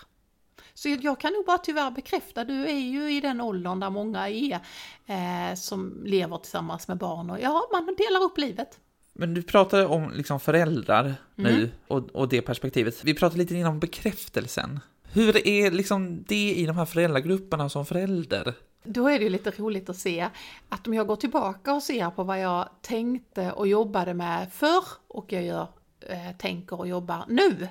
Så 0.73 0.89
jag 0.89 1.19
kan 1.19 1.33
nog 1.33 1.45
bara 1.45 1.57
tyvärr 1.57 1.91
bekräfta, 1.91 2.43
du 2.43 2.67
är 2.67 2.79
ju 2.79 3.17
i 3.17 3.21
den 3.21 3.41
åldern 3.41 3.79
där 3.79 3.89
många 3.89 4.29
är 4.29 4.59
eh, 5.05 5.55
som 5.55 6.03
lever 6.05 6.37
tillsammans 6.37 6.87
med 6.87 6.97
barn 6.97 7.29
och 7.29 7.39
ja, 7.39 7.69
man 7.71 7.95
delar 7.97 8.23
upp 8.23 8.37
livet. 8.37 8.79
Men 9.13 9.33
du 9.33 9.43
pratade 9.43 9.85
om 9.85 10.11
liksom 10.11 10.39
föräldrar 10.39 11.15
nu 11.35 11.49
mm. 11.49 11.69
och, 11.87 12.09
och 12.09 12.29
det 12.29 12.41
perspektivet. 12.41 13.03
Vi 13.03 13.13
pratade 13.13 13.37
lite 13.37 13.55
innan 13.55 13.71
om 13.71 13.79
bekräftelsen. 13.79 14.79
Hur 15.03 15.47
är 15.47 15.71
liksom 15.71 16.23
det 16.23 16.53
i 16.53 16.65
de 16.65 16.77
här 16.77 16.85
föräldragrupperna 16.85 17.69
som 17.69 17.85
förälder? 17.85 18.53
Då 18.85 19.07
är 19.07 19.19
det 19.19 19.23
ju 19.23 19.29
lite 19.29 19.51
roligt 19.51 19.89
att 19.89 19.97
se 19.97 20.29
att 20.69 20.87
om 20.87 20.93
jag 20.93 21.07
går 21.07 21.15
tillbaka 21.15 21.73
och 21.73 21.83
ser 21.83 22.09
på 22.09 22.23
vad 22.23 22.39
jag 22.39 22.69
tänkte 22.81 23.51
och 23.51 23.67
jobbade 23.67 24.13
med 24.13 24.53
förr 24.53 24.85
och 25.07 25.33
jag 25.33 25.43
gör, 25.43 25.67
eh, 26.01 26.31
tänker 26.37 26.79
och 26.79 26.87
jobbar 26.87 27.25
nu, 27.27 27.67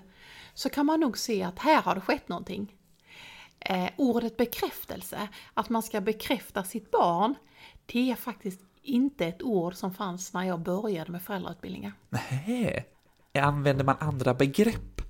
så 0.54 0.68
kan 0.68 0.87
man 0.87 1.00
nog 1.00 1.18
se 1.18 1.42
att 1.42 1.59
här 1.59 1.83
har 1.83 1.94
det 1.94 2.00
skett 2.00 2.28
någonting. 2.28 2.75
Eh, 3.61 3.88
ordet 3.97 4.37
bekräftelse, 4.37 5.28
att 5.54 5.68
man 5.68 5.83
ska 5.83 6.00
bekräfta 6.00 6.64
sitt 6.64 6.90
barn, 6.90 7.35
det 7.87 8.11
är 8.11 8.14
faktiskt 8.14 8.61
inte 8.83 9.26
ett 9.26 9.42
ord 9.42 9.75
som 9.75 9.94
fanns 9.94 10.33
när 10.33 10.42
jag 10.42 10.61
började 10.61 11.12
med 11.12 11.23
föräldrautbildningar. 11.23 11.92
Nej, 12.09 12.87
använder 13.38 13.85
man 13.85 13.97
andra 14.00 14.35
begrepp? 14.35 15.00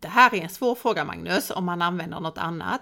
Det 0.00 0.08
här 0.08 0.34
är 0.34 0.42
en 0.42 0.48
svår 0.48 0.74
fråga 0.74 1.04
Magnus, 1.04 1.50
om 1.50 1.64
man 1.64 1.82
använder 1.82 2.20
något 2.20 2.38
annat. 2.38 2.80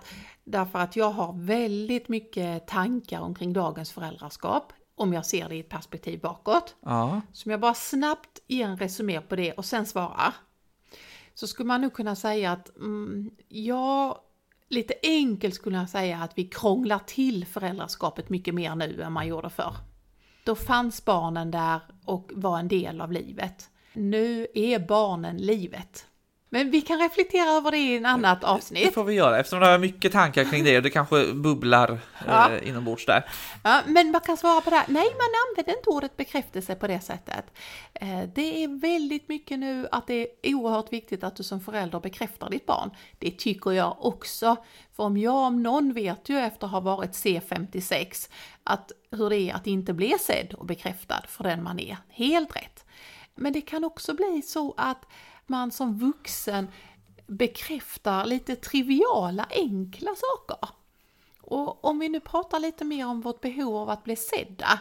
Därför 0.51 0.79
att 0.79 0.97
jag 0.97 1.11
har 1.11 1.33
väldigt 1.33 2.09
mycket 2.09 2.67
tankar 2.67 3.21
omkring 3.21 3.53
dagens 3.53 3.93
föräldraskap, 3.93 4.73
om 4.95 5.13
jag 5.13 5.27
ser 5.27 5.49
det 5.49 5.57
i 5.57 5.61
ett 5.61 5.69
perspektiv 5.69 6.21
bakåt. 6.21 6.77
Ja. 6.81 7.21
Som 7.33 7.51
jag 7.51 7.61
bara 7.61 7.75
snabbt 7.75 8.43
ger 8.47 8.67
en 8.67 8.77
resumé 8.77 9.21
på 9.21 9.37
det 9.37 9.53
och 9.53 9.65
sen 9.65 9.87
svarar. 9.87 10.35
Så 11.35 11.47
skulle 11.47 11.67
man 11.67 11.81
nog 11.81 11.93
kunna 11.93 12.17
säga 12.17 12.53
att 12.53 12.77
mm, 12.77 13.31
jag 13.49 14.19
lite 14.69 14.95
enkelt 15.03 15.55
skulle 15.55 15.77
jag 15.77 15.89
säga 15.89 16.19
att 16.19 16.39
vi 16.39 16.45
krånglar 16.45 17.01
till 17.07 17.47
föräldraskapet 17.47 18.29
mycket 18.29 18.55
mer 18.55 18.75
nu 18.75 19.03
än 19.03 19.13
man 19.13 19.27
gjorde 19.27 19.51
förr. 19.51 19.75
Då 20.45 20.55
fanns 20.55 21.05
barnen 21.05 21.51
där 21.51 21.81
och 22.05 22.31
var 22.35 22.59
en 22.59 22.69
del 22.69 23.01
av 23.01 23.13
livet. 23.13 23.71
Nu 23.93 24.47
är 24.55 24.79
barnen 24.79 25.37
livet. 25.37 26.07
Men 26.51 26.71
vi 26.71 26.81
kan 26.81 26.99
reflektera 26.99 27.51
över 27.51 27.71
det 27.71 27.79
i 27.79 27.97
en 27.97 28.07
annat 28.07 28.45
avsnitt. 28.45 28.87
Det 28.87 28.93
får 28.93 29.05
vi 29.05 29.15
göra, 29.15 29.39
eftersom 29.39 29.61
det 29.61 29.67
har 29.67 29.79
mycket 29.79 30.13
tankar 30.13 30.45
kring 30.45 30.65
det 30.65 30.77
och 30.77 30.83
det 30.83 30.91
kanske 30.91 31.33
bubblar 31.33 31.99
ja. 32.27 32.51
eh, 32.51 32.69
inombords 32.69 33.07
där. 33.07 33.25
Ja, 33.63 33.81
men 33.87 34.11
man 34.11 34.21
kan 34.21 34.37
svara 34.37 34.61
på 34.61 34.71
det 34.71 34.77
här. 34.77 34.87
Nej, 34.89 35.05
man 35.05 35.29
använder 35.49 35.79
inte 35.79 35.91
ordet 35.91 36.17
bekräftelse 36.17 36.75
på 36.75 36.87
det 36.87 37.01
sättet. 37.01 37.45
Eh, 37.95 38.23
det 38.35 38.65
är 38.65 38.81
väldigt 38.81 39.29
mycket 39.29 39.59
nu 39.59 39.89
att 39.93 40.07
det 40.07 40.29
är 40.43 40.55
oerhört 40.55 40.93
viktigt 40.93 41.25
att 41.25 41.37
du 41.37 41.43
som 41.43 41.61
förälder 41.61 42.01
bekräftar 42.01 42.51
ditt 42.51 42.67
barn. 42.67 42.91
Det 43.19 43.31
tycker 43.31 43.73
jag 43.73 43.97
också. 44.01 44.57
För 44.97 45.03
om 45.03 45.17
jag 45.17 45.35
om 45.35 45.63
någon 45.63 45.93
vet 45.93 46.29
ju 46.29 46.39
efter 46.39 46.67
att 46.67 46.73
ha 46.73 46.81
varit 46.81 47.11
C56 47.11 48.31
att 48.65 48.93
hur 49.11 49.31
det 49.31 49.37
är 49.37 49.55
att 49.55 49.67
inte 49.67 49.93
bli 49.93 50.15
sedd 50.21 50.55
och 50.55 50.67
bekräftad 50.67 51.23
för 51.29 51.45
den 51.45 51.63
man 51.63 51.79
är. 51.79 51.97
Helt 52.09 52.57
rätt. 52.57 52.85
Men 53.35 53.53
det 53.53 53.61
kan 53.61 53.85
också 53.85 54.15
bli 54.15 54.43
så 54.43 54.75
att 54.77 55.05
man 55.49 55.71
som 55.71 55.99
vuxen 55.99 56.69
bekräftar 57.27 58.25
lite 58.25 58.57
triviala, 58.57 59.47
enkla 59.51 60.11
saker. 60.15 60.69
Och 61.41 61.85
om 61.85 61.99
vi 61.99 62.09
nu 62.09 62.21
pratar 62.21 62.61
lite 62.61 62.85
mer 62.85 63.07
om 63.07 63.21
vårt 63.21 63.41
behov 63.41 63.77
av 63.77 63.91
att 63.91 64.05
bli 64.05 64.17
sedda 64.17 64.79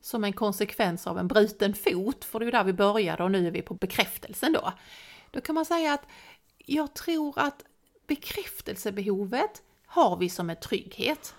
som 0.00 0.24
en 0.24 0.32
konsekvens 0.32 1.06
av 1.06 1.18
en 1.18 1.28
bruten 1.28 1.74
fot, 1.74 2.24
för 2.24 2.38
det 2.38 2.42
är 2.42 2.46
ju 2.46 2.50
där 2.50 2.64
vi 2.64 2.72
började 2.72 3.22
och 3.22 3.30
nu 3.30 3.46
är 3.46 3.50
vi 3.50 3.62
på 3.62 3.74
bekräftelsen 3.74 4.52
då. 4.52 4.72
Då 5.30 5.40
kan 5.40 5.54
man 5.54 5.64
säga 5.64 5.92
att 5.92 6.06
jag 6.58 6.94
tror 6.94 7.38
att 7.38 7.64
bekräftelsebehovet 8.06 9.62
har 9.86 10.16
vi 10.16 10.28
som 10.28 10.50
en 10.50 10.60
trygghet. 10.60 11.34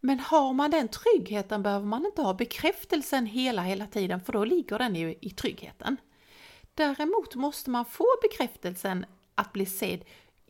Men 0.00 0.20
har 0.20 0.52
man 0.52 0.70
den 0.70 0.88
tryggheten 0.88 1.62
behöver 1.62 1.86
man 1.86 2.06
inte 2.06 2.22
ha 2.22 2.34
bekräftelsen 2.34 3.26
hela, 3.26 3.62
hela 3.62 3.86
tiden 3.86 4.20
för 4.20 4.32
då 4.32 4.44
ligger 4.44 4.78
den 4.78 4.94
ju 4.94 5.14
i 5.20 5.30
tryggheten. 5.30 5.96
Däremot 6.78 7.34
måste 7.34 7.70
man 7.70 7.84
få 7.84 8.06
bekräftelsen 8.22 9.06
att 9.34 9.52
bli 9.52 9.66
sedd 9.66 10.04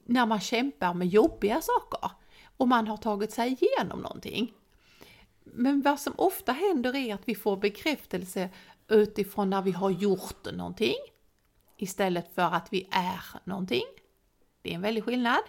när 0.04 0.26
man 0.26 0.40
kämpar 0.40 0.94
med 0.94 1.08
jobbiga 1.08 1.60
saker 1.60 2.10
och 2.56 2.68
man 2.68 2.88
har 2.88 2.96
tagit 2.96 3.32
sig 3.32 3.58
igenom 3.60 4.00
någonting. 4.00 4.52
Men 5.44 5.82
vad 5.82 6.00
som 6.00 6.12
ofta 6.16 6.52
händer 6.52 6.96
är 6.96 7.14
att 7.14 7.28
vi 7.28 7.34
får 7.34 7.56
bekräftelse 7.56 8.50
utifrån 8.88 9.50
när 9.50 9.62
vi 9.62 9.70
har 9.70 9.90
gjort 9.90 10.52
någonting 10.52 10.96
istället 11.76 12.34
för 12.34 12.42
att 12.42 12.72
vi 12.72 12.88
är 12.90 13.20
någonting. 13.44 13.86
Det 14.62 14.70
är 14.70 14.74
en 14.74 14.82
väldig 14.82 15.04
skillnad. 15.04 15.42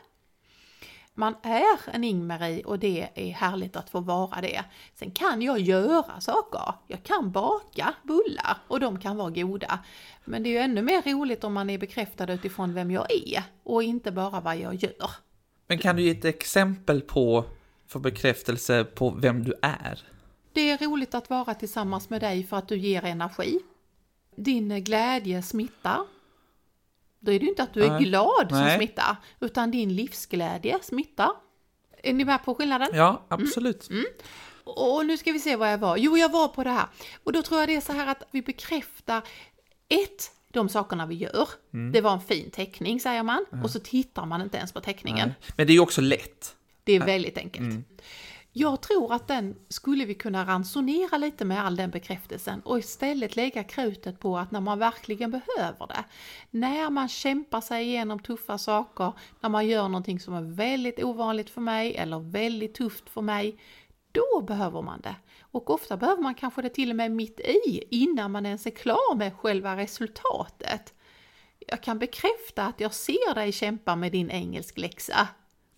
Man 1.20 1.36
är 1.44 1.94
en 1.94 2.04
Ingmarie 2.04 2.64
och 2.64 2.80
det 2.80 3.10
är 3.16 3.32
härligt 3.32 3.76
att 3.76 3.90
få 3.90 4.00
vara 4.00 4.42
det. 4.42 4.64
Sen 4.96 5.12
kan 5.12 5.42
jag 5.42 5.60
göra 5.60 6.22
saker. 6.22 6.74
Jag 6.88 7.04
kan 7.04 7.32
baka 7.32 7.94
bullar 8.04 8.58
och 8.68 8.80
de 8.80 9.00
kan 9.00 9.18
vara 9.18 9.30
goda. 9.30 9.80
Men 10.26 10.44
det 10.44 10.50
är 10.50 10.52
ju 10.52 10.58
ännu 10.58 10.82
mer 10.82 11.02
roligt 11.14 11.44
om 11.44 11.54
man 11.54 11.70
är 11.70 11.78
bekräftad 11.78 12.34
utifrån 12.34 12.74
vem 12.74 12.92
jag 12.92 13.12
är 13.12 13.44
och 13.64 13.84
inte 13.84 14.12
bara 14.12 14.40
vad 14.40 14.58
jag 14.58 14.76
gör. 14.76 15.10
Men 15.68 15.78
kan 15.78 15.96
du 15.96 16.04
ge 16.04 16.12
ett 16.12 16.26
exempel 16.26 17.02
på, 17.02 17.46
för 17.88 18.00
bekräftelse 18.00 18.84
på 18.84 19.10
vem 19.10 19.44
du 19.44 19.54
är? 19.62 20.04
Det 20.54 20.72
är 20.72 20.78
roligt 20.78 21.16
att 21.16 21.30
vara 21.30 21.54
tillsammans 21.54 22.10
med 22.10 22.22
dig 22.22 22.44
för 22.44 22.58
att 22.58 22.68
du 22.68 22.78
ger 22.78 23.06
energi. 23.06 23.60
Din 24.36 24.84
glädje 24.84 25.42
smittar. 25.42 26.00
Då 27.20 27.32
är 27.32 27.40
det 27.40 27.44
ju 27.44 27.50
inte 27.50 27.64
att 27.64 27.74
du 27.74 27.84
är 27.84 27.90
Nej. 27.90 28.04
glad 28.04 28.50
som 28.50 28.60
Nej. 28.60 28.78
smittar, 28.78 29.16
utan 29.40 29.72
din 29.72 29.96
livsglädje 29.96 30.78
smittar. 30.82 31.32
Är 32.04 32.14
ni 32.14 32.26
med 32.26 32.46
på 32.46 32.56
skillnaden? 32.56 32.90
Ja, 32.94 33.26
absolut. 33.28 33.90
Mm. 33.90 34.00
Mm. 34.00 34.12
Och 34.64 35.06
nu 35.06 35.18
ska 35.18 35.32
vi 35.32 35.40
se 35.40 35.56
vad 35.56 35.72
jag 35.74 35.78
var. 35.78 35.98
Jo, 35.98 36.18
jag 36.18 36.32
var 36.32 36.48
på 36.48 36.64
det 36.64 36.70
här. 36.70 36.88
Och 37.24 37.34
då 37.34 37.42
tror 37.42 37.60
jag 37.60 37.70
det 37.70 37.76
är 37.76 37.82
så 37.82 37.94
här 37.94 38.08
att 38.08 38.24
vi 38.32 38.42
bekräftar 38.42 39.22
ett, 39.90 40.32
de 40.54 40.70
sakerna 40.70 41.06
vi 41.06 41.16
gör. 41.16 41.48
Mm. 41.74 41.92
Det 41.92 42.02
var 42.02 42.14
en 42.14 42.22
fin 42.22 42.52
teckning 42.52 43.00
säger 43.00 43.24
man 43.24 43.46
och 43.64 43.72
så 43.72 43.80
tittar 43.80 44.26
man 44.26 44.42
inte 44.42 44.58
ens 44.58 44.72
på 44.72 44.82
teckningen. 44.82 45.28
Nej. 45.28 45.54
Men 45.56 45.68
det 45.68 45.72
är 45.72 45.76
ju 45.76 45.80
också 45.80 46.02
lätt. 46.02 46.56
Det 46.84 46.94
är 46.96 47.06
väldigt 47.06 47.38
enkelt. 47.38 47.86
Jag 48.60 48.82
tror 48.82 49.14
att 49.14 49.28
den 49.28 49.56
skulle 49.70 50.06
vi 50.06 50.16
kunna 50.16 50.46
ransonera 50.46 51.18
lite 51.18 51.46
med 51.46 51.66
all 51.66 51.76
den 51.76 51.90
bekräftelsen 51.90 52.62
och 52.62 52.80
istället 52.80 53.36
lägga 53.36 53.64
krutet 53.64 54.20
på 54.20 54.38
att 54.38 54.52
när 54.52 54.60
man 54.60 54.80
verkligen 54.80 55.32
behöver 55.32 55.88
det, 55.88 56.04
när 56.50 56.90
man 56.90 57.08
kämpar 57.08 57.62
sig 57.62 57.86
igenom 57.86 58.20
tuffa 58.20 58.58
saker, 58.58 59.14
när 59.40 59.50
man 59.50 59.68
gör 59.68 59.84
någonting 59.84 60.20
som 60.20 60.34
är 60.34 60.42
väldigt 60.42 61.04
ovanligt 61.04 61.50
för 61.50 61.62
mig 61.62 61.96
eller 61.96 62.20
väldigt 62.20 62.74
tufft 62.74 63.10
för 63.10 63.22
mig, 63.22 63.60
då 64.12 64.42
behöver 64.42 64.82
man 64.82 65.02
det. 65.02 65.16
Och 65.42 65.70
ofta 65.70 65.98
behöver 65.98 66.24
man 66.24 66.36
kanske 66.36 66.62
det 66.62 66.70
till 66.70 66.90
och 66.90 66.96
med 66.96 67.12
mitt 67.12 67.40
i, 67.40 67.84
innan 67.90 68.32
man 68.32 68.46
ens 68.46 68.66
är 68.66 68.72
klar 68.72 69.16
med 69.16 69.34
själva 69.34 69.78
resultatet. 69.78 70.94
Jag 71.68 71.84
kan 71.84 72.00
bekräfta 72.00 72.66
att 72.66 72.80
jag 72.80 72.94
ser 72.94 73.36
dig 73.36 73.52
kämpa 73.52 73.96
med 73.96 74.12
din 74.12 74.32
engelskläxa 74.32 75.28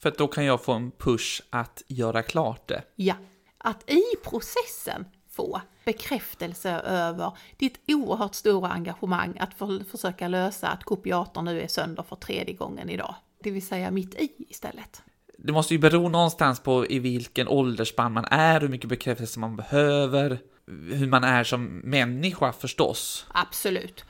för 0.02 0.10
att 0.10 0.18
då 0.18 0.28
kan 0.28 0.46
jag 0.46 0.64
få 0.64 0.72
en 0.74 0.92
push 0.92 1.42
att 1.50 1.84
göra 1.88 2.24
klart 2.24 2.68
det. 2.68 2.84
Ja, 2.96 3.16
att 3.58 3.90
i 3.90 4.04
processen 4.24 5.06
få 5.30 5.62
bekräftelse 5.86 6.72
över 6.72 7.32
ditt 7.58 7.80
oerhört 7.88 8.36
stora 8.36 8.70
engagemang 8.70 9.38
att 9.40 9.54
för, 9.54 9.84
försöka 9.92 10.28
lösa 10.28 10.68
att 10.68 10.84
kopiatorn 10.84 11.46
nu 11.46 11.62
är 11.62 11.68
sönder 11.68 12.04
för 12.04 12.16
tredje 12.16 12.54
gången 12.54 12.90
idag. 12.90 13.16
Det 13.44 13.52
vill 13.52 13.68
säga 13.68 13.92
mitt 13.92 14.16
i 14.16 14.32
istället. 14.50 15.02
Det 15.38 15.52
måste 15.52 15.74
ju 15.74 15.80
bero 15.80 16.10
någonstans 16.10 16.60
på 16.60 16.88
i 16.88 17.00
vilken 17.00 17.48
åldersspann 17.48 18.14
man 18.14 18.26
är, 18.26 18.62
hur 18.62 18.68
mycket 18.68 18.90
bekräftelse 18.90 19.40
man 19.40 19.56
behöver, 19.56 20.40
hur 20.92 21.08
man 21.08 21.24
är 21.24 21.44
som 21.44 21.66
människa 21.84 22.54
förstås. 22.54 23.26
Absolut. 23.30 24.06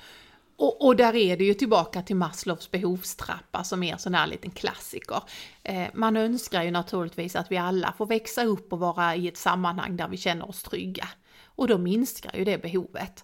Och, 0.62 0.86
och, 0.86 0.96
där 0.96 1.16
är 1.16 1.38
det 1.38 1.44
ju 1.44 1.54
tillbaka 1.54 2.02
till 2.02 2.16
Maslows 2.16 2.72
behovstrappa 2.72 3.64
som 3.64 3.84
är 3.84 3.94
en 3.94 4.00
sån 4.00 4.14
här 4.14 4.28
liten 4.28 4.52
klassiker. 4.52 5.24
Eh, 5.64 5.88
man 5.94 6.18
önskar 6.18 6.64
ju 6.64 6.72
naturligtvis 6.72 7.36
att 7.36 7.52
vi 7.52 7.58
alla 7.58 7.94
får 7.98 8.06
växa 8.06 8.44
upp 8.44 8.74
och 8.74 8.80
vara 8.80 9.16
i 9.16 9.28
ett 9.28 9.38
sammanhang 9.38 9.98
där 9.98 10.08
vi 10.08 10.18
känner 10.18 10.50
oss 10.50 10.64
trygga. 10.64 11.08
Och 11.44 11.68
då 11.68 11.78
minskar 11.78 12.36
ju 12.36 12.46
det 12.46 12.62
behovet. 12.62 13.24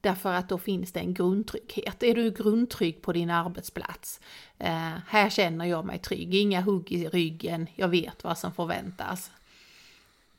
Därför 0.00 0.32
att 0.32 0.48
då 0.48 0.58
finns 0.58 0.92
det 0.92 1.00
en 1.00 1.14
grundtrygghet. 1.14 2.02
Är 2.02 2.14
du 2.14 2.30
grundtrygg 2.30 3.02
på 3.02 3.12
din 3.12 3.30
arbetsplats? 3.30 4.20
Eh, 4.58 4.92
här 5.08 5.30
känner 5.30 5.64
jag 5.64 5.84
mig 5.84 5.98
trygg, 5.98 6.34
inga 6.34 6.60
hugg 6.60 6.92
i 6.92 7.08
ryggen, 7.08 7.66
jag 7.74 7.88
vet 7.88 8.24
vad 8.24 8.38
som 8.38 8.52
förväntas. 8.52 9.30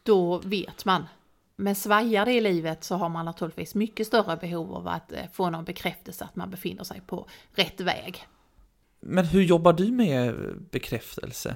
Då 0.03 0.38
vet 0.38 0.86
man 0.86 1.05
men 1.56 1.76
svajar 1.76 2.26
det 2.26 2.34
i 2.34 2.41
livet 2.41 2.84
så 2.84 2.96
har 2.96 3.10
man 3.10 3.26
naturligtvis 3.26 3.76
mycket 3.76 4.08
större 4.08 4.38
behov 4.38 4.74
av 4.76 4.88
att 4.88 5.12
eh, 5.12 5.20
få 5.34 5.50
någon 5.50 5.63
bekräftelse 5.65 6.24
att 6.26 6.36
man 6.36 6.50
befinner 6.50 6.84
sig 6.84 7.02
på 7.08 7.28
rätt 7.54 7.82
väg. 7.82 8.28
Men 9.00 9.26
hur 9.26 9.41
jobbar 9.41 9.74
du 9.74 9.91
med 9.91 10.36
bekräftelse? 10.72 11.56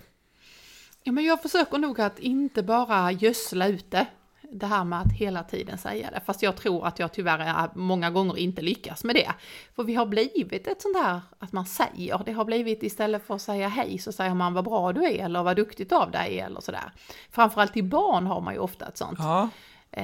Ja, 1.04 1.12
men 1.12 1.24
jag 1.24 1.42
försöker 1.42 1.78
nog 1.78 2.02
att 2.02 2.20
inte 2.20 2.64
bara 2.64 3.12
gödsla 3.12 3.68
ute 3.68 4.06
Det 4.52 4.66
här 4.66 4.84
med 4.84 5.02
att 5.02 5.12
hela 5.14 5.44
tiden 5.44 5.78
säga 5.78 6.12
det. 6.12 6.22
Fast 6.26 6.42
jag 6.44 6.56
tror 6.56 6.88
att 6.88 7.00
jag 7.00 7.14
tyvärr 7.14 7.40
är- 7.40 7.70
många 7.78 8.10
gånger 8.12 8.38
inte 8.38 8.62
lyckas 8.62 9.04
med 9.04 9.16
det. 9.16 9.32
För 9.76 9.84
vi 9.84 9.96
har 9.96 10.06
blivit 10.06 10.68
ett 10.68 10.82
sånt 10.82 10.98
här 10.98 11.22
att 11.40 11.52
man 11.52 11.66
säger. 11.66 12.22
Det 12.26 12.32
har 12.32 12.46
blivit 12.46 12.84
istället 12.84 13.28
för 13.28 13.36
att 13.36 13.42
säga 13.42 13.68
hej 13.68 13.98
så 13.98 14.12
säger 14.12 14.34
man 14.34 14.54
vad 14.54 14.64
bra 14.66 14.94
du 14.94 15.06
är 15.06 15.26
eller 15.26 15.44
vad 15.44 15.56
duktigt 15.56 15.92
av 15.92 16.12
dig 16.12 16.40
eller 16.40 16.62
sådär. 16.62 16.92
Framförallt 17.32 17.74
till 17.74 17.84
barn 17.84 18.28
har 18.28 18.42
man 18.42 18.54
ju 18.54 18.60
ofta 18.60 18.86
ett 18.88 18.98
sånt 18.98 19.20
Ja, 19.20 19.50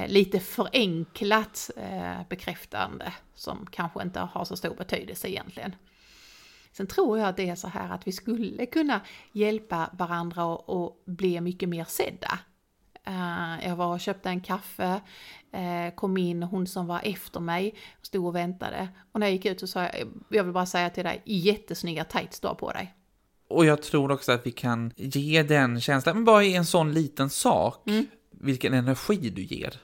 lite 0.06 0.40
förenklat 0.40 1.70
eh, 1.76 2.20
bekräftande 2.28 3.12
som 3.34 3.66
kanske 3.70 4.02
inte 4.02 4.20
har 4.20 4.44
så 4.44 4.56
stor 4.56 4.74
betydelse 4.74 5.28
egentligen. 5.28 5.74
Sen 6.72 6.86
tror 6.86 7.18
jag 7.18 7.28
att 7.28 7.36
det 7.36 7.48
är 7.48 7.54
så 7.54 7.68
här 7.68 7.90
att 7.94 8.06
vi 8.06 8.12
skulle 8.12 8.66
kunna 8.66 9.00
hjälpa 9.32 9.90
varandra 9.98 10.44
och, 10.44 11.02
bli 11.06 11.40
mycket 11.40 11.68
mer 11.68 11.84
sedda. 11.84 12.38
Eh, 13.06 13.68
jag 13.68 13.76
var 13.76 13.86
och 13.94 14.00
köpte 14.00 14.28
en 14.28 14.40
kaffe, 14.40 15.00
eh, 15.52 15.94
kom 15.94 16.16
in, 16.16 16.42
hon 16.42 16.66
som 16.66 16.86
var 16.86 17.00
efter 17.04 17.40
mig 17.40 17.74
stod 18.02 18.26
och 18.26 18.34
väntade. 18.36 18.88
Och 19.12 19.20
när 19.20 19.26
jag 19.26 19.32
gick 19.34 19.46
ut 19.46 19.60
så 19.60 19.66
sa 19.66 19.82
jag, 19.82 19.92
jag 20.28 20.44
vill 20.44 20.52
bara 20.52 20.66
säga 20.66 20.90
till 20.90 21.04
dig, 21.04 21.22
jättesnygga 21.24 22.04
tights 22.04 22.40
du 22.40 22.48
har 22.48 22.54
på 22.54 22.72
dig. 22.72 22.94
och 23.48 23.64
jag 23.64 23.82
tror 23.82 24.10
också 24.12 24.32
att 24.32 24.46
vi 24.46 24.50
kan 24.52 24.92
ge 24.96 25.42
den 25.42 25.80
känslan, 25.80 26.16
men 26.16 26.24
bara 26.24 26.44
i 26.44 26.54
en 26.54 26.64
sån 26.66 26.92
liten 26.92 27.30
sak, 27.30 27.82
Mm. 27.86 28.06
Vilken 28.40 28.74
energi 28.74 29.16
du 29.16 29.42
ger. 29.42 29.74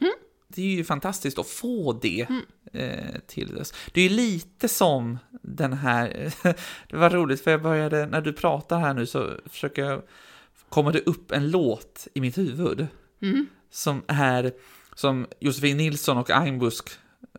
Det 0.49 0.63
är 0.63 0.67
ju 0.77 0.85
fantastiskt 0.85 1.39
att 1.39 1.47
få 1.47 1.93
det 1.93 2.27
eh, 2.73 3.19
till 3.27 3.59
oss. 3.59 3.75
Det 3.93 4.01
är 4.01 4.09
ju 4.09 4.17
lite 4.17 4.69
som 4.69 5.19
den 5.43 5.73
här, 5.73 6.33
det 6.89 6.97
var 6.97 7.11
roligt 7.11 7.45
för 7.45 7.51
jag 7.51 7.63
började, 7.63 8.07
när 8.07 8.21
du 8.21 8.33
pratar 8.33 8.79
här 8.81 8.95
nu 8.95 9.07
så 9.07 9.31
försöker 9.47 9.85
jag, 9.85 10.03
kommer 10.69 10.93
det 10.93 11.01
upp 11.01 11.33
en 11.33 11.51
låt 11.51 12.09
i 12.15 12.21
mitt 12.21 12.39
huvud. 12.39 12.87
Mm. 13.23 13.47
Som 13.71 14.03
är, 14.07 14.53
som 14.95 15.27
Josefin 15.41 15.77
Nilsson 15.77 16.17
och 16.19 16.31
Einbusk 16.31 16.89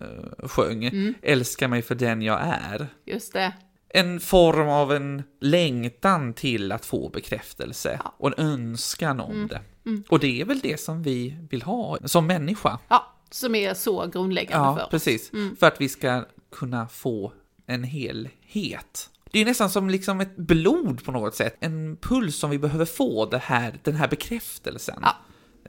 eh, 0.01 0.47
sjöng, 0.47 0.83
Mm. 0.85 1.13
Älska 1.21 1.67
mig 1.67 1.81
för 1.81 1.95
den 1.95 2.21
jag 2.21 2.39
är. 2.41 2.87
Just 3.05 3.33
det. 3.33 3.53
En 3.89 4.19
form 4.19 4.69
av 4.69 4.93
en 4.93 5.23
längtan 5.41 6.33
till 6.33 6.71
att 6.71 6.85
få 6.85 7.09
bekräftelse 7.09 7.99
Ja. 8.03 8.15
och 8.17 8.27
en 8.39 8.45
önskan 8.45 9.19
om 9.19 9.31
Mm. 9.31 9.47
det. 9.47 9.61
Mm. 9.85 10.03
Och 10.09 10.19
det 10.19 10.41
är 10.41 10.45
väl 10.45 10.59
det 10.59 10.79
som 10.79 11.03
vi 11.03 11.37
vill 11.49 11.61
ha 11.61 11.97
som 12.05 12.27
människa. 12.27 12.79
Ja, 12.87 13.13
som 13.31 13.55
är 13.55 13.73
så 13.73 14.07
grundläggande 14.07 14.73
för 14.73 14.79
Ja, 14.81 14.85
oss. 14.85 14.91
precis. 14.91 15.33
Mm. 15.33 15.55
För 15.55 15.67
att 15.67 15.81
vi 15.81 15.89
ska 15.89 16.25
kunna 16.51 16.87
få 16.87 17.33
en 17.65 17.83
helhet. 17.83 19.09
Det 19.31 19.39
är 19.39 19.45
nästan 19.45 19.69
som 19.69 19.89
liksom 19.89 20.21
ett 20.21 20.37
blod 20.37 21.05
på 21.05 21.11
något 21.11 21.35
sätt. 21.35 21.55
En 21.59 21.97
puls 22.01 22.35
som 22.35 22.49
vi 22.49 22.59
behöver 22.59 22.85
få, 22.85 23.25
det 23.25 23.37
här, 23.37 23.79
den 23.83 23.95
här 23.95 24.07
bekräftelsen. 24.07 24.99
Ja. 25.01 25.15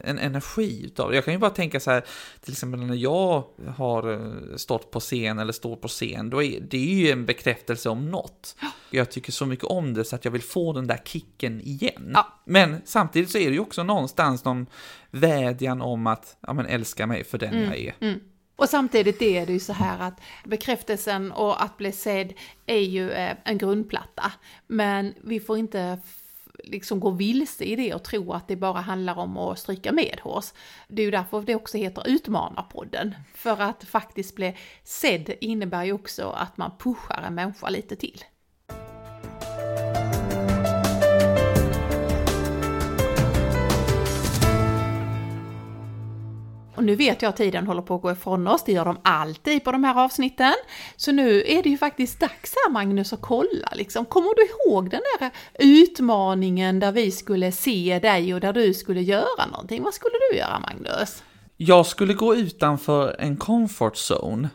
En 0.01 0.19
energi 0.19 0.85
utav 0.85 1.11
det. 1.11 1.17
Jag 1.17 1.25
kan 1.25 1.35
ju 1.35 1.41
bara 1.41 1.51
tänka 1.51 1.81
så 1.81 1.91
här, 1.91 2.05
till 2.41 2.53
exempel 2.53 2.81
när 2.81 2.95
jag 2.95 3.45
har 3.77 4.13
eh, 4.13 4.57
stått 4.57 4.91
på 4.91 5.01
scen 5.01 5.39
eller 5.39 5.53
står 5.53 5.77
på 5.77 5.89
scen, 5.89 6.31
då 6.31 6.43
är 6.43 6.61
det 6.61 6.77
är 6.77 6.95
ju 6.95 7.11
en 7.11 7.27
bekräftelse 7.27 7.89
om 7.89 8.11
något. 8.11 8.57
Jag 8.91 9.11
tycker 9.11 9.33
så 9.33 9.47
mycket 9.47 9.65
om 9.65 9.95
det 9.95 10.05
så 10.05 10.17
att 10.17 10.25
jag 10.25 10.33
vill 10.33 10.43
få 10.43 10.73
den 10.73 10.87
där 10.87 11.01
kicken 11.05 11.61
igen. 11.61 12.11
Ja. 12.15 12.43
Men 12.45 12.83
samtidigt 12.85 13.31
så 13.31 13.39
är 13.39 13.47
det 13.49 13.55
ju 13.55 13.61
också 13.61 13.83
någonstans 13.83 14.45
någon 14.45 14.67
vädjan 15.11 15.83
om 15.83 16.07
att, 16.07 16.37
ja 16.41 16.53
men 16.53 16.67
älska 16.67 17.07
mig 17.07 17.25
för 17.25 17.39
den 17.39 17.63
jag 17.63 17.79
är. 17.79 17.95
Mm. 18.01 18.21
Och 18.57 18.69
samtidigt 18.69 19.23
är 19.23 19.47
det 19.47 19.53
ju 19.53 19.61
så 19.61 19.73
här 19.73 19.99
att 19.99 20.21
bekräftelsen 20.45 21.33
och 21.33 21.63
att 21.63 21.77
bli 21.77 21.93
sedd 21.93 22.33
är 22.67 22.79
ju 22.81 23.11
eh, 23.11 23.37
en 23.45 23.59
grundplatta. 23.59 24.33
Men 24.67 25.15
vi 25.25 25.41
får 25.41 25.59
inte 25.59 25.99
liksom 26.65 27.01
gå 27.01 27.11
vilse 27.11 27.65
i 27.65 27.77
det 27.77 27.95
och 27.95 28.03
tro 28.05 28.33
att 28.33 28.49
det 28.49 28.57
bara 28.57 28.81
handlar 28.81 29.19
om 29.19 29.39
att 29.39 29.59
stryka 29.59 29.93
med 29.93 30.21
oss. 30.25 30.55
Det 30.89 31.03
är 31.03 31.05
ju 31.05 31.11
därför 31.11 31.43
det 31.43 31.55
också 31.55 31.79
heter 31.79 32.09
Utmanarpodden. 32.09 33.15
För 33.35 33.61
att 33.61 33.85
faktiskt 33.85 34.35
bli 34.35 34.57
sedd 34.85 35.35
innebär 35.41 35.85
ju 35.85 35.93
också 35.93 36.29
att 36.29 36.57
man 36.57 36.71
pushar 36.79 37.23
en 37.27 37.35
människa 37.35 37.69
lite 37.69 37.97
till. 37.97 38.25
Och 46.85 46.87
nu 46.87 46.97
vet 46.97 47.23
jag 47.23 47.29
att 47.29 47.37
tiden 47.37 47.67
håller 47.67 47.83
på 47.83 47.95
att 47.95 48.03
gå 48.03 48.13
ifrån 48.13 48.47
oss, 48.47 48.65
det 48.65 48.73
gör 48.73 48.85
de 48.85 48.99
alltid 49.03 49.65
på 49.65 49.73
de 49.73 49.85
här 49.85 50.05
avsnitten. 50.05 50.55
Så 50.97 51.13
nu 51.13 51.43
är 51.47 51.63
det 51.63 51.69
ju 51.69 51.79
faktiskt 51.79 52.21
dags 52.21 52.55
här 52.55 52.73
Magnus 52.73 53.13
att 53.13 53.21
kolla 53.21 53.69
liksom. 53.73 54.05
Kommer 54.05 54.35
du 54.35 54.43
ihåg 54.43 54.91
den 54.91 55.01
där 55.19 55.31
utmaningen 55.59 56.81
där 56.81 56.93
vi 56.93 57.11
skulle 57.11 57.53
se 57.53 57.99
dig 58.03 58.35
och 58.35 58.41
där 58.41 58.53
du 58.53 58.75
skulle 58.75 59.03
göra 59.03 59.47
någonting? 59.53 59.83
Vad 59.83 59.95
skulle 59.95 60.15
du 60.31 60.39
göra 60.39 60.59
Magnus? 60.59 61.23
Jag 61.57 61.87
skulle 61.87 62.15
gå 62.15 62.37
utanför 62.37 63.17
en 63.19 63.37
comfort 63.37 63.95
zone. 63.95 64.49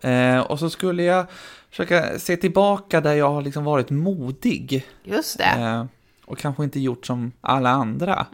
Eh, 0.00 0.40
och 0.40 0.58
så 0.58 0.70
skulle 0.70 1.02
jag 1.02 1.26
försöka 1.70 2.18
se 2.18 2.36
tillbaka 2.36 3.00
där 3.00 3.14
jag 3.14 3.30
har 3.30 3.42
liksom 3.42 3.64
varit 3.64 3.90
modig. 3.90 4.86
Just 5.04 5.38
det. 5.38 5.44
Eh, 5.44 5.84
och 6.24 6.38
kanske 6.38 6.64
inte 6.64 6.80
gjort 6.80 7.06
som 7.06 7.32
alla 7.40 7.70
andra. 7.70 8.26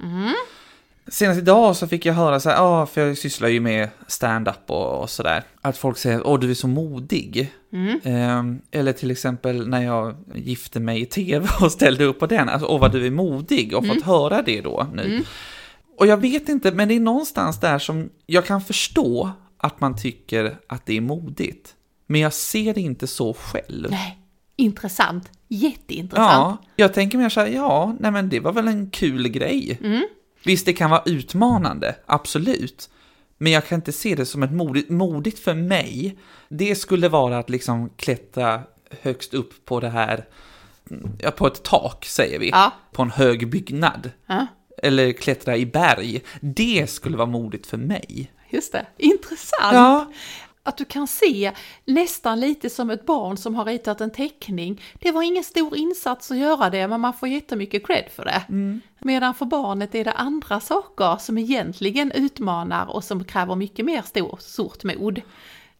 Senast 1.08 1.38
idag 1.40 1.76
så 1.76 1.88
fick 1.88 2.06
jag 2.06 2.14
höra 2.14 2.40
så 2.40 2.48
här, 2.50 2.56
ja, 2.56 2.86
för 2.86 3.00
jag 3.06 3.18
sysslar 3.18 3.48
ju 3.48 3.60
med 3.60 3.88
stand-up 4.06 4.70
och, 4.70 5.02
och 5.02 5.10
sådär, 5.10 5.42
att 5.60 5.78
folk 5.78 5.98
säger 5.98 6.26
åh 6.26 6.38
du 6.40 6.50
är 6.50 6.54
så 6.54 6.68
modig. 6.68 7.52
Eh, 8.04 8.42
eller 8.70 8.92
till 8.92 9.10
exempel 9.10 9.68
när 9.68 9.82
jag 9.82 10.14
gifte 10.34 10.80
mig 10.80 11.00
i 11.00 11.06
tv 11.06 11.48
och 11.60 11.72
ställde 11.72 12.04
upp 12.04 12.18
på 12.18 12.26
den, 12.26 12.48
alltså 12.48 12.68
åh 12.68 12.80
vad 12.80 12.92
du 12.92 13.06
är 13.06 13.10
modig 13.10 13.74
och 13.76 13.86
fått 13.86 14.02
höra 14.02 14.42
det 14.42 14.60
då 14.60 14.86
nu. 14.94 15.02
Och 15.98 16.06
jag 16.06 16.16
vet 16.16 16.48
inte, 16.48 16.72
men 16.72 16.88
det 16.88 16.94
är 16.94 17.00
någonstans 17.00 17.60
där 17.60 17.78
som 17.78 18.08
jag 18.26 18.46
kan 18.46 18.60
förstå 18.60 19.30
att 19.56 19.80
man 19.80 19.96
tycker 19.96 20.56
att 20.68 20.86
det 20.86 20.96
är 20.96 21.00
modigt. 21.00 21.74
Men 22.06 22.20
jag 22.20 22.32
ser 22.32 22.74
det 22.74 22.80
inte 22.80 23.06
så 23.06 23.34
själv. 23.34 23.90
Nej, 23.90 24.18
intressant. 24.56 25.30
Jätteintressant. 25.48 26.60
Ja, 26.60 26.68
jag 26.76 26.94
tänker 26.94 27.18
mer 27.18 27.28
så 27.28 27.40
här, 27.40 27.46
ja, 27.46 27.96
nej 28.00 28.10
men 28.10 28.28
det 28.28 28.40
var 28.40 28.52
väl 28.52 28.68
en 28.68 28.90
kul 28.90 29.28
grej. 29.28 29.78
Visst, 30.44 30.66
det 30.66 30.72
kan 30.72 30.90
vara 30.90 31.02
utmanande, 31.06 31.96
absolut. 32.06 32.90
Men 33.38 33.52
jag 33.52 33.66
kan 33.66 33.76
inte 33.76 33.92
se 33.92 34.14
det 34.14 34.26
som 34.26 34.42
ett 34.42 34.52
modigt, 34.52 34.90
modigt 34.90 35.38
för 35.38 35.54
mig. 35.54 36.18
Det 36.48 36.74
skulle 36.74 37.08
vara 37.08 37.38
att 37.38 37.50
liksom 37.50 37.90
klättra 37.96 38.62
högst 39.02 39.34
upp 39.34 39.64
på 39.64 39.80
det 39.80 39.88
här, 39.90 40.24
ja, 41.18 41.30
på 41.30 41.46
ett 41.46 41.62
tak 41.62 42.04
säger 42.04 42.38
vi. 42.38 42.48
Ja. 42.50 42.72
På 42.92 43.02
en 43.02 43.10
hög 43.10 43.50
byggnad. 43.50 44.10
Ja, 44.26 44.46
Eller 44.82 45.12
klättra 45.12 45.56
i 45.56 45.66
berg. 45.66 46.22
Det 46.40 46.90
skulle 46.90 47.16
vara 47.16 47.26
modigt 47.26 47.66
för 47.66 47.76
mig. 47.76 48.32
just 48.50 48.72
det. 48.72 48.86
Intressant. 48.98 49.72
Ja, 49.74 50.12
Att 50.66 50.76
du 50.76 50.84
kan 50.84 51.06
se 51.06 51.52
nästan 51.84 52.40
lite 52.40 52.70
som 52.70 52.90
ett 52.90 53.06
barn 53.06 53.36
som 53.36 53.54
har 53.54 53.64
ritat 53.64 54.00
en 54.00 54.10
teckning. 54.10 54.82
Det 55.00 55.10
var 55.10 55.22
ingen 55.22 55.44
stor 55.44 55.76
insats 55.76 56.30
att 56.30 56.36
göra 56.36 56.70
det, 56.70 56.88
men 56.88 57.00
man 57.00 57.14
får 57.14 57.28
jättemycket 57.28 57.86
cred 57.86 58.04
för 58.16 58.24
det. 58.24 58.42
Medan 58.98 59.34
för 59.34 59.44
barnet 59.46 59.94
är 59.94 60.04
det 60.04 60.12
andra 60.12 60.60
saker 60.60 61.16
som 61.20 61.38
egentligen 61.38 62.12
utmanar 62.12 62.90
och 62.90 63.04
som 63.04 63.24
kräver 63.24 63.54
mycket 63.54 63.84
mer 63.84 64.02
stor, 64.02 64.38
stort 64.40 64.84
mod. 64.84 65.18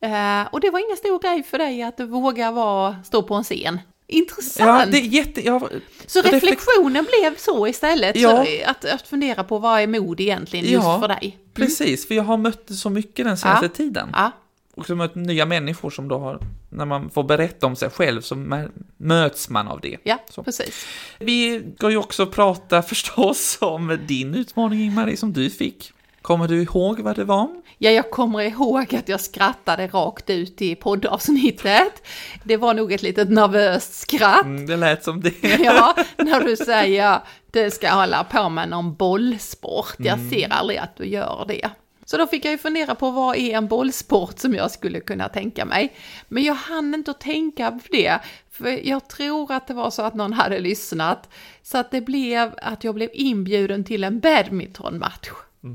Eh, 0.01 0.43
och 0.51 0.61
det 0.61 0.71
var 0.71 0.79
ingen 0.87 0.97
stor 0.97 1.19
grej 1.19 1.43
för 1.43 1.59
dig 1.59 1.83
att 1.83 2.01
våga 2.01 2.51
vara, 2.51 2.97
stå 3.05 3.23
på 3.23 3.35
en 3.35 3.45
scen. 3.45 3.81
Intressant! 4.07 4.81
ja 4.81 4.87
det 4.87 4.99
är 4.99 5.03
jätte... 5.03 5.47
Ja, 5.47 5.61
så 6.07 6.21
reflek- 6.21 6.31
reflektionen 6.33 7.05
blev 7.05 7.37
så 7.37 7.67
istället, 7.67 8.17
Ja. 8.17 8.45
så 8.45 8.71
att, 8.71 8.85
att 8.85 9.09
fundera 9.09 9.45
på 9.45 9.59
vad 9.59 9.81
är 9.81 9.87
mod 9.87 10.21
egentligen 10.21 10.65
just 10.67 10.85
för 11.01 11.09
dig? 11.09 11.39
Precis, 11.55 12.09
för 12.09 12.15
jag 12.15 12.23
har 12.23 12.37
mött 12.37 12.67
det 12.67 12.75
så 12.75 12.91
mycket 12.91 13.27
den 13.27 13.37
senaste 13.37 13.67
Ja. 13.67 13.71
tiden. 13.71 14.09
Ja, 14.77 14.81
Och 14.81 14.87
så 14.87 14.97
mött 14.97 15.15
nya 15.15 15.47
människor 15.47 15.91
som 15.91 16.09
då 16.09 16.19
har, 16.19 16.39
när 16.71 16.85
man 16.85 17.11
får 17.11 17.23
berätta 17.25 17.67
om 17.67 17.77
sig 17.77 17.91
själv 17.91 18.21
så 18.21 18.35
mö- 18.35 18.71
möts 18.97 19.49
man 19.51 19.69
av 19.69 19.81
det. 19.81 19.97
ja 20.03 20.19
Så. 20.31 20.43
precis. 20.45 20.87
Vi 21.19 21.63
ska 21.77 21.91
ju 21.91 21.97
också 21.97 22.27
prata 22.27 22.83
förstås 22.93 23.59
om 23.61 23.99
din 24.07 24.35
utmaning 24.35 24.81
Ingmarie 24.81 25.17
som 25.17 25.33
du 25.33 25.51
fick. 25.51 25.91
Kommer 26.23 26.49
du 26.49 26.63
ihåg 26.63 27.01
vad 27.01 27.17
det 27.17 27.25
var? 27.25 27.49
Ja, 27.79 27.91
jag 27.91 28.11
kommer 28.11 28.41
ihåg 28.41 28.95
att 28.95 29.09
jag 29.09 29.21
skrattade 29.21 29.87
rakt 29.87 30.31
ut 30.31 30.63
i 30.63 30.75
poddavsnittet. 30.75 32.03
Det 32.45 32.57
var 32.57 32.75
nog 32.75 32.93
ett 32.93 33.03
litet 33.03 33.31
nervöst 33.31 33.95
skratt. 33.95 34.45
Mm, 34.45 34.67
det 34.67 34.77
lät 34.77 35.05
som 35.05 35.21
det. 35.21 35.33
Ja, 35.65 35.97
när 36.17 36.41
du 36.45 36.57
säger 36.57 37.19
du 37.53 37.71
ska 37.71 37.91
hålla 37.91 38.25
på 38.25 38.49
med 38.49 38.69
någon 38.69 38.95
bollsport. 38.95 39.95
Jag 39.99 40.19
ser 40.31 40.49
aldrig 40.53 40.79
att 40.79 40.97
du 40.97 41.05
gör 41.07 41.45
det. 41.49 41.71
Så 42.05 42.17
då 42.17 42.27
fick 42.27 42.45
jag 42.45 42.53
ju 42.53 42.59
fundera 42.59 42.95
på 42.95 43.11
vad 43.11 43.37
är 43.37 43.57
en 43.57 43.69
bollsport 43.69 44.39
som 44.39 44.55
jag 44.55 44.71
skulle 44.71 45.01
kunna 45.01 45.29
tänka 45.29 45.65
mig. 45.65 45.95
Men 46.29 46.43
jag 46.43 46.55
hann 46.55 46.95
inte 46.95 47.11
att 47.11 47.21
tänka 47.21 47.71
på 47.71 47.79
det, 47.91 48.19
för 48.51 48.89
jag 48.89 49.09
tror 49.09 49.53
att 49.53 49.67
det 49.67 49.75
var 49.75 49.91
så 49.91 50.03
att 50.03 50.15
någon 50.15 50.33
hade 50.33 50.59
lyssnat. 50.59 51.29
Så 51.63 51.79
att 51.79 51.91
det 51.91 52.01
blev 52.01 52.55
att 52.63 52.85
jag 52.85 52.95
blev 52.95 53.11
inbjuden 53.13 53.85
till 53.85 54.05
en 54.05 54.21
badmintonmatch. 54.21 55.29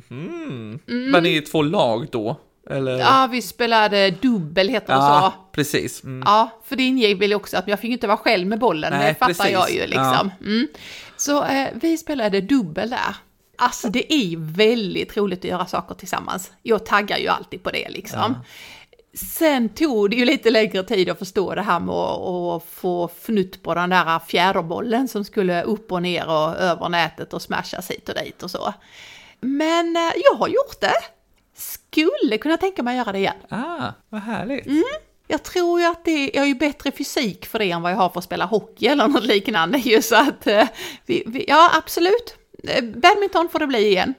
Mm. 0.09 0.79
Var 1.11 1.21
ni 1.21 1.41
två 1.41 1.61
lag 1.61 2.07
då? 2.11 2.39
Eller? 2.69 2.99
Ja, 2.99 3.27
vi 3.31 3.41
spelade 3.41 4.11
dubbel 4.11 4.69
heter 4.69 4.93
det 4.93 4.99
så. 4.99 5.05
Ja, 5.05 5.49
precis. 5.51 6.03
Mm. 6.03 6.23
Ja, 6.25 6.49
för 6.65 6.75
det 6.75 6.83
ingick 6.83 7.21
väl 7.21 7.33
också 7.33 7.57
att 7.57 7.67
jag 7.67 7.79
fick 7.79 7.91
inte 7.91 8.07
vara 8.07 8.17
själv 8.17 8.47
med 8.47 8.59
bollen, 8.59 8.93
Nej, 8.93 9.07
det 9.07 9.15
fattar 9.15 9.33
precis. 9.33 9.51
jag 9.51 9.71
ju 9.71 9.87
liksom. 9.87 10.31
Mm. 10.41 10.67
Så 11.17 11.43
eh, 11.43 11.67
vi 11.73 11.97
spelade 11.97 12.41
dubbel 12.41 12.89
där. 12.89 13.15
Alltså 13.61 13.89
det 13.89 14.13
är 14.13 14.37
väldigt 14.37 15.17
roligt 15.17 15.39
att 15.39 15.45
göra 15.45 15.65
saker 15.65 15.95
tillsammans. 15.95 16.51
Jag 16.63 16.85
taggar 16.85 17.17
ju 17.17 17.27
alltid 17.27 17.63
på 17.63 17.71
det 17.71 17.89
liksom. 17.89 18.19
Ja. 18.19 18.45
Sen 19.13 19.69
tog 19.69 20.09
det 20.09 20.15
ju 20.15 20.25
lite 20.25 20.49
längre 20.49 20.83
tid 20.83 21.09
att 21.09 21.19
förstå 21.19 21.55
det 21.55 21.61
här 21.61 21.79
med 21.79 21.95
att, 21.95 22.63
få 22.63 23.07
fnutt 23.07 23.63
på 23.63 23.75
den 23.75 23.89
där 23.89 24.19
fjäderbollen 24.19 25.07
som 25.07 25.25
skulle 25.25 25.63
upp 25.63 25.91
och 25.91 26.01
ner 26.01 26.27
och 26.27 26.57
över 26.57 26.89
nätet 26.89 27.33
och 27.33 27.41
smashas 27.41 27.91
hit 27.91 28.09
och 28.09 28.15
dit 28.15 28.43
och 28.43 28.51
så. 28.51 28.73
Men 29.39 29.95
eh, 29.95 30.11
jag 30.15 30.37
har 30.37 30.47
gjort 30.47 30.81
det. 30.81 30.97
Skulle 31.55 32.37
kunna 32.37 32.57
tänka 32.57 32.83
mig 32.83 32.99
att 32.99 33.05
göra 33.05 33.11
det 33.11 33.19
igen. 33.19 33.37
Ah, 33.49 33.91
vad 34.09 34.21
härligt. 34.21 34.67
Jag 35.27 35.43
tror 35.43 35.79
ju 35.79 35.85
att 35.85 36.05
det, 36.05 36.31
jag 36.33 36.41
har 36.41 36.47
ju 36.47 36.55
bättre 36.55 36.91
fysik 36.91 37.45
för 37.45 37.59
det 37.59 37.71
än 37.71 37.81
vad 37.81 37.91
jag 37.91 37.97
har 37.97 38.09
för 38.09 38.19
att 38.19 38.23
spela 38.23 38.45
hockey 38.45 38.87
eller 38.87 39.07
något 39.07 39.23
liknande 39.23 39.77
ju 39.77 40.01
så 40.01 40.15
att 40.15 40.47
eh, 40.47 40.67
vi, 41.05 41.23
vi, 41.27 41.45
ja 41.47 41.71
absolut. 41.73 42.38
Eh, 42.63 42.83
Badminton 42.83 43.49
får 43.51 43.59
det 43.59 43.67
bli 43.67 43.87
igen. 43.87 44.13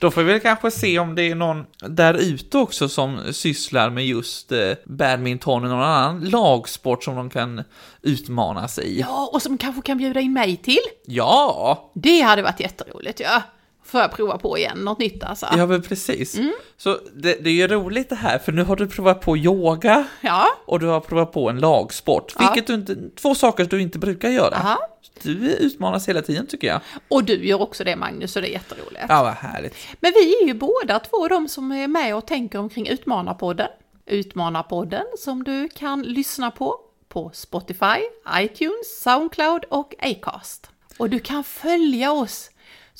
Då 0.00 0.10
får 0.10 0.22
vi 0.22 0.32
väl 0.32 0.40
kanske 0.40 0.70
se 0.70 0.98
om 0.98 1.14
det 1.14 1.22
är 1.22 1.34
någon 1.34 1.66
där 1.78 2.14
ute 2.14 2.58
också 2.58 2.88
som 2.88 3.32
sysslar 3.32 3.90
med 3.90 4.06
just 4.06 4.52
eh, 4.52 4.72
badminton 4.84 5.64
eller 5.64 5.74
någon 5.74 5.84
annan 5.84 6.24
lagsport 6.24 7.04
som 7.04 7.16
de 7.16 7.30
kan 7.30 7.62
utmana 8.02 8.68
sig 8.68 8.84
i. 8.86 9.00
Ja, 9.00 9.30
och 9.32 9.42
som 9.42 9.58
kanske 9.58 9.82
kan 9.82 9.98
bjuda 9.98 10.20
in 10.20 10.32
mig 10.32 10.56
till. 10.56 10.78
Ja, 11.06 11.90
Det 11.94 12.20
hade 12.20 12.42
varit 12.42 12.60
jätteroligt 12.60 13.20
ja. 13.20 13.42
Får 13.90 14.00
jag 14.00 14.12
prova 14.12 14.38
på 14.38 14.58
igen, 14.58 14.78
något 14.78 14.98
nytt 14.98 15.24
alltså. 15.24 15.46
ja 15.56 15.66
men 15.66 15.82
precis. 15.82 16.38
Så 16.76 16.98
det, 17.14 17.34
det 17.44 17.50
är 17.50 17.54
ju 17.54 17.68
roligt 17.68 18.08
det 18.08 18.14
här, 18.14 18.38
för 18.38 18.52
nu 18.52 18.62
har 18.64 18.76
du 18.76 18.86
provat 18.88 19.20
på 19.20 19.36
yoga 19.36 20.04
Ja, 20.20 20.46
och 20.66 20.80
du 20.80 20.86
har 20.86 21.00
provat 21.00 21.32
på 21.32 21.50
en 21.50 21.58
lagsport, 21.60 22.34
Ja. 22.38 22.40
vilket 22.46 22.66
du 22.66 22.74
inte, 22.74 22.96
två 23.20 23.34
saker 23.34 23.64
du 23.64 23.80
inte 23.82 23.98
brukar 23.98 24.28
göra. 24.28 24.54
aha. 24.56 24.78
Du 25.22 25.54
utmanas 25.54 26.08
hela 26.08 26.22
tiden 26.22 26.46
tycker 26.46 26.66
jag. 26.68 26.80
Och 27.08 27.24
du 27.24 27.46
gör 27.46 27.60
också 27.62 27.84
det 27.84 27.96
Magnus, 27.96 28.32
så 28.32 28.40
det 28.40 28.48
är 28.48 28.52
jätteroligt. 28.52 29.04
Ja, 29.08 29.22
vad 29.22 29.32
härligt. 29.32 29.74
Men 30.00 30.12
vi 30.14 30.42
är 30.42 30.46
ju 30.46 30.54
båda 30.54 30.98
två 30.98 31.28
de 31.28 31.48
som 31.48 31.72
är 31.72 31.88
med 31.88 32.16
och 32.16 32.26
tänker 32.26 32.58
omkring 32.58 32.88
Utmanarpodden. 32.88 33.68
Utmanarpodden 34.06 35.04
som 35.18 35.44
du 35.44 35.68
kan 35.68 36.02
lyssna 36.02 36.50
på 36.50 36.80
på 37.08 37.30
Spotify, 37.34 38.00
iTunes, 38.36 39.02
Soundcloud 39.02 39.64
och 39.68 39.94
Acast. 39.98 40.70
Och 40.98 41.10
du 41.10 41.18
kan 41.18 41.44
följa 41.44 42.12
oss. 42.12 42.50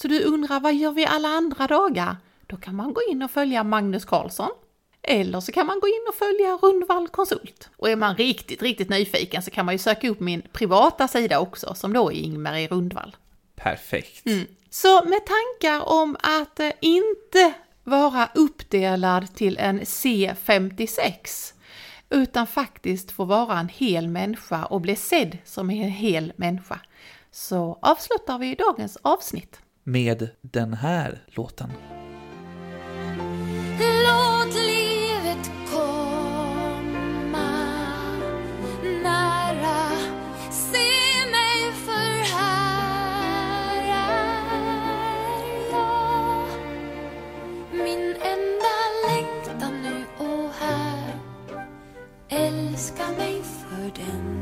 Så 0.02 0.08
du 0.08 0.24
undrar 0.24 0.60
vad 0.60 0.74
gör 0.74 0.92
vi 0.92 1.06
alla 1.06 1.28
andra 1.28 1.66
dagar? 1.66 2.16
Då 2.46 2.56
kan 2.56 2.76
man 2.76 2.94
gå 2.94 3.00
in 3.10 3.22
och 3.22 3.30
följa 3.30 3.64
Magnus 3.64 4.04
Karlsson. 4.04 4.50
Eller 5.02 5.40
så 5.40 5.52
kan 5.52 5.66
man 5.66 5.80
gå 5.80 5.88
in 5.88 6.06
och 6.08 6.14
följa 6.14 6.56
Rundvall 6.62 7.08
Konsult. 7.08 7.68
Och 7.76 7.90
är 7.90 7.96
man 7.96 8.16
riktigt, 8.16 8.62
riktigt 8.62 8.88
nyfiken 8.88 9.42
så 9.42 9.50
kan 9.50 9.66
man 9.66 9.74
ju 9.74 9.78
söka 9.78 10.08
upp 10.08 10.20
min 10.20 10.42
privata 10.52 11.08
sida 11.08 11.40
också 11.40 11.74
som 11.74 11.92
då 11.92 12.12
är 12.12 12.16
Ingmarie 12.16 12.68
Rundvall. 12.68 13.16
Perfekt. 13.56 14.24
Så 14.70 15.04
med 15.04 15.20
tankar 15.26 15.88
om 15.88 16.16
att 16.20 16.60
eh, 16.60 16.70
inte 16.80 17.52
vara 17.84 18.28
uppdelad 18.34 19.34
till 19.34 19.58
en 19.58 19.80
C56 19.80 21.52
utan 22.10 22.46
faktiskt 22.46 23.10
få 23.10 23.24
vara 23.24 23.58
en 23.58 23.68
hel 23.68 24.08
människa 24.08 24.64
och 24.64 24.80
bli 24.80 24.96
sedd 24.96 25.38
som 25.44 25.70
en 25.70 25.88
hel 25.88 26.32
människa 26.36 26.80
så 27.30 27.78
avslutar 27.82 28.38
vi 28.38 28.54
dagens 28.54 28.98
avsnitt 29.02 29.60
med 29.90 30.28
den 30.40 30.74
här 30.74 31.18
låten. 31.26 31.70
Låt 33.78 34.54
livet 34.54 35.50
komma 35.72 37.50
nära. 39.02 39.90
Se 40.50 40.78
mig 41.30 41.72
för 41.86 42.36
här 42.36 43.82
är 43.82 44.20
jag 45.70 46.46
Min 47.72 48.14
enda 48.14 48.78
längtan 49.08 49.82
nu 49.82 50.04
och 50.18 50.50
här. 50.60 51.14
Älska 52.28 53.08
mig 53.18 53.42
för 53.42 54.02
den 54.02 54.39